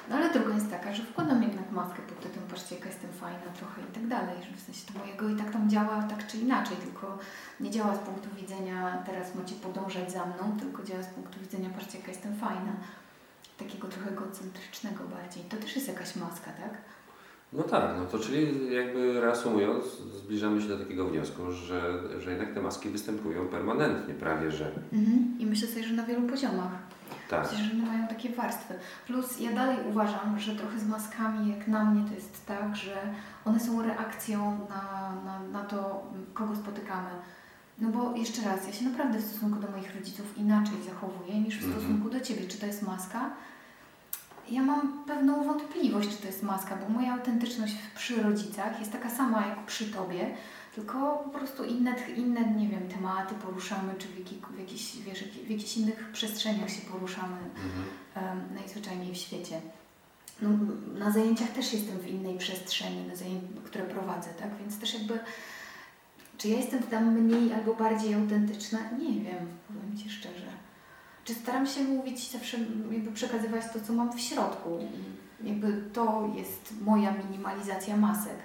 No 0.09 0.15
ale 0.15 0.33
druga 0.33 0.53
jest 0.53 0.69
taka, 0.69 0.93
że 0.93 1.03
wkładam 1.03 1.43
jednak 1.43 1.71
maskę 1.71 2.01
pod 2.09 2.19
tytułem, 2.23 2.49
patrzcie 2.49 2.75
jaka 2.75 2.89
jestem 2.89 3.11
fajna 3.13 3.47
trochę 3.57 3.81
i 3.81 3.93
tak 3.93 4.07
dalej, 4.07 4.35
że 4.49 4.57
w 4.57 4.59
sensie 4.65 4.83
to 4.87 4.99
mojego 4.99 5.29
i 5.29 5.35
tak 5.35 5.51
tam 5.51 5.69
działa 5.69 6.03
tak 6.03 6.27
czy 6.27 6.37
inaczej, 6.37 6.77
tylko 6.77 7.17
nie 7.59 7.71
działa 7.71 7.95
z 7.95 7.99
punktu 7.99 8.29
widzenia 8.35 9.03
teraz 9.05 9.35
macie 9.35 9.55
podążać 9.55 10.11
za 10.11 10.25
mną, 10.25 10.57
tylko 10.59 10.83
działa 10.83 11.03
z 11.03 11.07
punktu 11.07 11.39
widzenia, 11.39 11.69
patrzcie 11.69 11.97
jaka 11.97 12.11
jestem 12.11 12.35
fajna. 12.37 12.73
Takiego 13.57 13.87
trochę 13.87 14.09
egocentrycznego 14.09 15.03
bardziej. 15.03 15.43
To 15.43 15.57
też 15.57 15.75
jest 15.75 15.87
jakaś 15.87 16.15
maska, 16.15 16.51
tak? 16.51 16.73
No 17.55 17.63
tak, 17.63 17.89
no 17.99 18.05
to 18.05 18.19
czyli 18.19 18.73
jakby 18.75 19.21
reasumując, 19.21 19.83
zbliżamy 20.23 20.61
się 20.61 20.67
do 20.67 20.79
takiego 20.79 21.05
wniosku, 21.05 21.51
że, 21.51 21.81
że 22.19 22.29
jednak 22.29 22.53
te 22.53 22.61
maski 22.61 22.89
występują 22.89 23.47
permanentnie, 23.47 24.13
prawie 24.13 24.51
że. 24.51 24.71
Mhm. 24.93 25.35
I 25.39 25.45
myślę 25.45 25.67
sobie, 25.67 25.83
że 25.83 25.93
na 25.93 26.03
wielu 26.03 26.21
poziomach. 26.27 26.71
Tak. 27.29 27.43
Myślę, 27.51 27.65
że 27.65 27.71
one 27.73 27.85
mają 27.91 28.07
takie 28.07 28.29
warstwy. 28.29 28.73
Plus 29.07 29.39
ja 29.39 29.51
dalej 29.53 29.77
uważam, 29.89 30.39
że 30.39 30.55
trochę 30.55 30.79
z 30.79 30.87
maskami, 30.87 31.49
jak 31.49 31.67
na 31.67 31.85
mnie, 31.85 32.09
to 32.09 32.15
jest 32.15 32.45
tak, 32.45 32.75
że 32.75 32.95
one 33.45 33.59
są 33.59 33.81
reakcją 33.81 34.59
na, 34.69 35.13
na, 35.25 35.39
na 35.59 35.63
to, 35.65 36.03
kogo 36.33 36.55
spotykamy. 36.55 37.09
No 37.81 37.89
bo 37.89 38.15
jeszcze 38.15 38.41
raz, 38.49 38.67
ja 38.67 38.73
się 38.73 38.85
naprawdę 38.85 39.19
w 39.19 39.23
stosunku 39.25 39.59
do 39.59 39.71
moich 39.71 39.95
rodziców 39.95 40.37
inaczej 40.37 40.75
zachowuję 40.85 41.39
niż 41.41 41.59
w 41.59 41.63
Mhm. 41.63 41.81
stosunku 41.81 42.09
do 42.09 42.19
Ciebie. 42.19 42.47
Czy 42.47 42.57
to 42.57 42.65
jest 42.65 42.81
maska? 42.81 43.29
Ja 44.49 44.61
mam 44.61 45.03
pewną 45.07 45.43
wątpliwość, 45.43 46.09
czy 46.09 46.17
to 46.17 46.27
jest 46.27 46.43
maska, 46.43 46.75
bo 46.75 46.89
moja 46.89 47.13
autentyczność 47.13 47.75
przy 47.95 48.23
rodzicach 48.23 48.79
jest 48.79 48.91
taka 48.91 49.09
sama 49.09 49.47
jak 49.47 49.65
przy 49.65 49.85
Tobie, 49.85 50.35
tylko 50.75 51.17
po 51.17 51.29
prostu 51.29 51.63
inne, 51.63 51.95
inne 52.15 52.41
nie 52.55 52.67
wiem, 52.67 52.87
tematy 52.87 53.35
poruszamy, 53.35 53.93
czy 53.97 54.07
w, 54.07 54.19
jaki, 54.19 54.35
w, 54.55 54.59
jakiś, 54.59 54.97
wiesz, 55.01 55.23
w 55.23 55.49
jakichś 55.49 55.77
innych 55.77 56.09
przestrzeniach 56.13 56.69
się 56.69 56.81
poruszamy 56.81 57.37
Mhm. 58.15 58.37
em, 58.39 58.55
najzwyczajniej 58.55 59.13
w 59.13 59.17
świecie. 59.17 59.61
No, 60.41 60.49
na 60.99 61.11
zajęciach 61.11 61.49
też 61.51 61.73
jestem 61.73 61.97
w 61.99 62.07
innej 62.07 62.37
przestrzeni, 62.37 63.07
na 63.07 63.15
zajęć, 63.15 63.43
które 63.65 63.83
prowadzę, 63.83 64.29
tak? 64.29 64.49
Więc 64.59 64.79
też 64.79 64.93
jakby, 64.93 65.19
czy 66.37 66.47
ja 66.47 66.57
jestem 66.57 66.83
tam 66.83 67.11
mniej 67.11 67.53
albo 67.53 67.73
bardziej 67.73 68.13
autentyczna? 68.13 68.79
Nie 68.99 69.13
wiem, 69.21 69.47
powiem 69.67 69.97
Ci 69.97 70.09
szczerze. 70.09 70.47
Czy 71.23 71.33
staram 71.33 71.67
się 71.67 71.83
mówić, 71.83 72.31
zawsze 72.31 72.57
jakby 72.91 73.11
przekazywać 73.11 73.63
to, 73.73 73.79
co 73.87 73.93
mam 73.93 74.13
w 74.17 74.21
środku 74.21 74.69
i 75.43 75.47
jakby 75.49 75.83
to 75.93 76.29
jest 76.35 76.73
moja 76.81 77.13
minimalizacja 77.25 77.97
masek. 77.97 78.37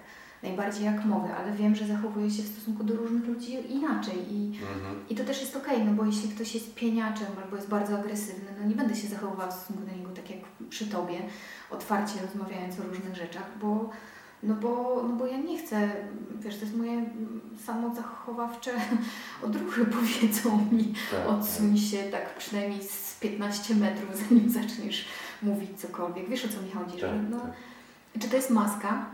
Najbardziej 0.43 0.85
jak 0.85 1.05
mogę, 1.05 1.37
ale 1.37 1.53
wiem, 1.53 1.75
że 1.75 1.87
zachowuję 1.87 2.31
się 2.31 2.43
w 2.43 2.47
stosunku 2.49 2.85
do 2.85 2.95
różnych 2.97 3.27
ludzi 3.27 3.73
inaczej 3.73 4.33
i 4.35 4.49
Mhm. 4.77 4.97
i 5.11 5.15
to 5.15 5.25
też 5.25 5.41
jest 5.41 5.57
okej, 5.57 5.85
no 5.85 5.93
bo 5.93 6.05
jeśli 6.05 6.29
ktoś 6.29 6.55
jest 6.55 6.75
pieniaczem 6.75 7.27
albo 7.45 7.57
jest 7.57 7.69
bardzo 7.69 7.99
agresywny, 7.99 8.49
no 8.61 8.69
nie 8.69 8.75
będę 8.75 8.97
się 8.97 9.09
zachowywała 9.09 9.51
w 9.51 9.55
stosunku 9.55 9.83
do 9.83 9.97
niego 9.97 10.11
tak 10.11 10.31
jak 10.31 10.39
przy 10.71 10.87
tobie, 10.87 11.19
otwarcie 11.71 12.15
rozmawiając 12.27 12.81
o 12.81 12.83
różnych 12.83 13.15
rzeczach, 13.17 13.51
bo, 13.61 13.91
no 14.43 14.55
bo, 14.55 15.03
no 15.09 15.15
bo 15.15 15.27
ja 15.27 15.37
nie 15.37 15.59
chcę, 15.59 15.91
wiesz, 16.41 16.55
to 16.57 16.61
jest 16.65 16.77
moje 16.77 17.05
samozachowawcze 17.67 18.71
odruchy 19.47 19.87
powiedzą 20.01 20.69
mi, 20.73 20.95
Tak, 21.11 21.29
odsuń 21.29 21.79
się 21.79 21.99
tak 21.99 22.35
przynajmniej 22.39 22.83
z 22.83 23.21
15 23.21 23.75
metrów, 23.75 24.17
zanim 24.29 24.51
zaczniesz 24.51 25.05
mówić 25.43 25.81
cokolwiek. 25.81 26.29
Wiesz 26.29 26.45
o 26.45 26.49
co 26.49 26.63
mi 26.63 26.71
chodzi? 26.71 27.01
Tak, 27.01 27.11
no, 27.31 27.41
tak. 27.41 27.53
Czy 28.23 28.29
to 28.29 28.37
jest 28.37 28.51
maska? 28.51 29.07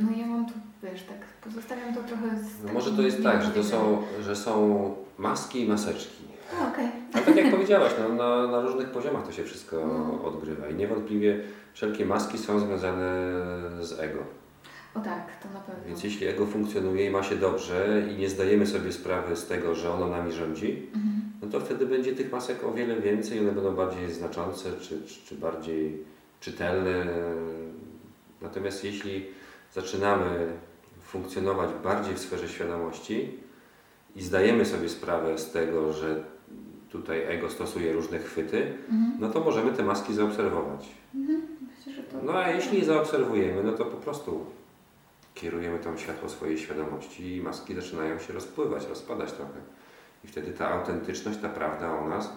No 0.00 0.16
ja 0.16 0.26
mam 0.26 0.46
tu, 0.46 0.52
wiesz, 0.82 1.02
tak 1.02 1.18
pozostawiam 1.44 1.94
to 1.94 2.02
trochę 2.02 2.38
z 2.38 2.64
No 2.64 2.72
może 2.72 2.92
to 2.92 3.02
jest 3.02 3.22
tak, 3.22 3.42
że 3.42 3.50
to 3.50 3.64
są, 3.64 4.02
że 4.22 4.36
są 4.36 4.94
maski 5.18 5.60
i 5.60 5.68
maseczki. 5.68 6.23
No, 6.60 6.68
okej. 6.68 6.88
Ale 7.12 7.22
tak 7.24 7.36
jak 7.36 7.50
powiedziałaś, 7.50 7.92
no, 7.98 8.08
na, 8.08 8.46
na 8.46 8.60
różnych 8.60 8.88
poziomach 8.90 9.26
to 9.26 9.32
się 9.32 9.44
wszystko 9.44 9.76
No. 9.86 10.24
odgrywa 10.24 10.68
i 10.68 10.74
niewątpliwie 10.74 11.40
wszelkie 11.72 12.06
maski 12.06 12.38
są 12.38 12.60
związane 12.60 13.32
z 13.80 14.00
ego. 14.00 14.18
O 14.94 15.00
tak, 15.00 15.42
to 15.42 15.48
na 15.54 15.60
pewno. 15.60 15.84
Więc 15.86 16.04
jeśli 16.04 16.26
ego 16.26 16.46
funkcjonuje 16.46 17.06
i 17.06 17.10
ma 17.10 17.22
się 17.22 17.36
dobrze 17.36 18.02
i 18.14 18.16
nie 18.18 18.28
zdajemy 18.28 18.66
sobie 18.66 18.92
sprawy 18.92 19.36
z 19.36 19.46
tego, 19.46 19.74
że 19.74 19.92
ono 19.92 20.08
nami 20.08 20.32
rządzi, 20.32 20.86
Mhm. 20.94 21.22
no 21.42 21.48
to 21.48 21.60
wtedy 21.60 21.86
będzie 21.86 22.12
tych 22.12 22.32
masek 22.32 22.64
o 22.64 22.72
wiele 22.72 22.96
więcej, 23.00 23.40
one 23.40 23.52
będą 23.52 23.74
bardziej 23.76 24.12
znaczące 24.12 24.70
czy, 24.80 25.02
czy, 25.02 25.24
czy 25.26 25.34
bardziej 25.34 26.04
czytelne. 26.40 27.06
Natomiast 28.42 28.84
jeśli 28.84 29.26
zaczynamy 29.72 30.46
funkcjonować 31.02 31.70
bardziej 31.84 32.14
w 32.14 32.18
sferze 32.18 32.48
świadomości 32.48 33.38
i 34.16 34.22
zdajemy 34.22 34.64
sobie 34.64 34.88
sprawę 34.88 35.38
z 35.38 35.50
tego, 35.52 35.92
że 35.92 36.24
tutaj 36.94 37.22
ego 37.26 37.50
stosuje 37.50 37.92
różne 37.92 38.18
chwyty, 38.18 38.72
Mhm. 38.90 39.12
no 39.20 39.28
to 39.30 39.40
możemy 39.40 39.72
te 39.72 39.84
maski 39.84 40.14
zaobserwować. 40.14 40.88
Mhm. 41.14 41.42
Myślę, 41.86 42.02
to... 42.02 42.22
No 42.22 42.32
a 42.34 42.48
jeśli 42.50 42.78
je 42.78 42.84
zaobserwujemy, 42.84 43.62
no 43.62 43.72
to 43.72 43.84
po 43.84 43.96
prostu 43.96 44.46
kierujemy 45.34 45.78
tą 45.78 45.96
światło 45.96 46.28
swojej 46.28 46.58
świadomości 46.58 47.36
i 47.36 47.40
maski 47.42 47.74
zaczynają 47.74 48.18
się 48.18 48.32
rozpływać, 48.32 48.86
rozpadać 48.88 49.32
trochę. 49.32 49.60
I 50.24 50.28
wtedy 50.28 50.52
ta 50.52 50.68
autentyczność, 50.70 51.38
ta 51.38 51.48
prawda 51.48 51.98
o 51.98 52.08
nas, 52.08 52.32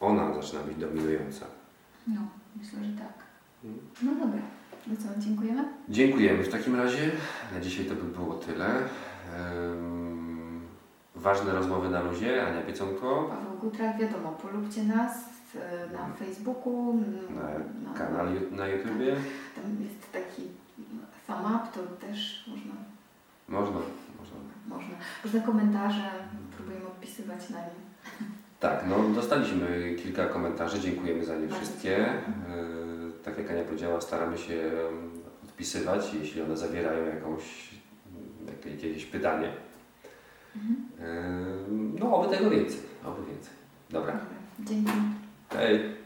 ona 0.00 0.34
zaczyna 0.34 0.62
być 0.62 0.76
dominująca. 0.76 1.46
No, 2.06 2.20
myślę, 2.56 2.78
że 2.84 2.98
tak. 2.98 3.12
Mm. 3.64 3.78
No 4.02 4.14
dobra. 4.26 4.42
No 4.86 4.94
co, 4.96 5.20
dziękujemy? 5.20 5.64
Dziękujemy 5.88 6.44
w 6.44 6.48
takim 6.48 6.76
razie. 6.76 7.10
Na 7.54 7.60
dzisiaj 7.60 7.84
to 7.84 7.94
by 7.94 8.02
było 8.02 8.34
tyle. 8.34 8.66
Ehm, 8.66 10.03
ważne 11.24 11.52
rozmowy 11.52 11.88
na 11.90 12.02
luzie. 12.02 12.46
Ania 12.46 12.62
Pieconko 12.62 13.24
Paweł 13.28 13.58
Gutrak, 13.60 13.98
wiadomo, 13.98 14.32
polubcie 14.32 14.82
nas 14.84 15.12
e, 15.56 15.92
na 15.92 16.14
Facebooku, 16.18 16.90
n- 16.92 17.36
na 17.84 17.98
kanał 17.98 18.26
ju- 18.26 18.50
na 18.56 18.68
YouTubie. 18.68 19.16
Tam 19.54 19.64
jest 19.84 20.12
taki 20.12 20.42
up, 21.28 21.66
to 21.74 22.06
też 22.06 22.44
można, 22.48 22.72
Można, 23.48 23.76
można. 24.20 24.36
można. 24.68 24.94
Różne 25.24 25.40
komentarze, 25.40 26.10
próbujemy 26.56 26.86
odpisywać 26.86 27.50
na 27.50 27.58
nie. 27.58 27.70
Tak, 28.60 28.84
no 28.88 28.96
dostaliśmy 29.14 29.94
kilka 30.02 30.26
komentarzy, 30.26 30.80
dziękujemy 30.80 31.24
za 31.24 31.34
nie 31.36 31.46
Bardzo 31.46 31.56
wszystkie. 31.56 31.98
E, 32.08 32.14
Tak 33.24 33.38
jak 33.38 33.50
Ania 33.50 33.64
powiedziała, 33.64 34.00
staramy 34.00 34.38
się 34.38 34.54
em, 34.54 35.10
odpisywać, 35.44 36.14
jeśli 36.14 36.42
one 36.42 36.56
zawierają 36.56 37.04
jakąś, 37.06 37.70
jak- 38.46 38.66
jakieś 38.82 39.04
pytanie. 39.06 39.52
Mhm. 40.56 41.96
No, 42.00 42.14
oby 42.16 42.36
tego 42.36 42.50
więcej, 42.50 42.78
oby 43.04 43.26
więcej. 43.30 43.52
Dobra, 43.90 44.12
Dobra, 44.12 44.26
dzięki. 44.60 44.92
hej. 45.50 46.03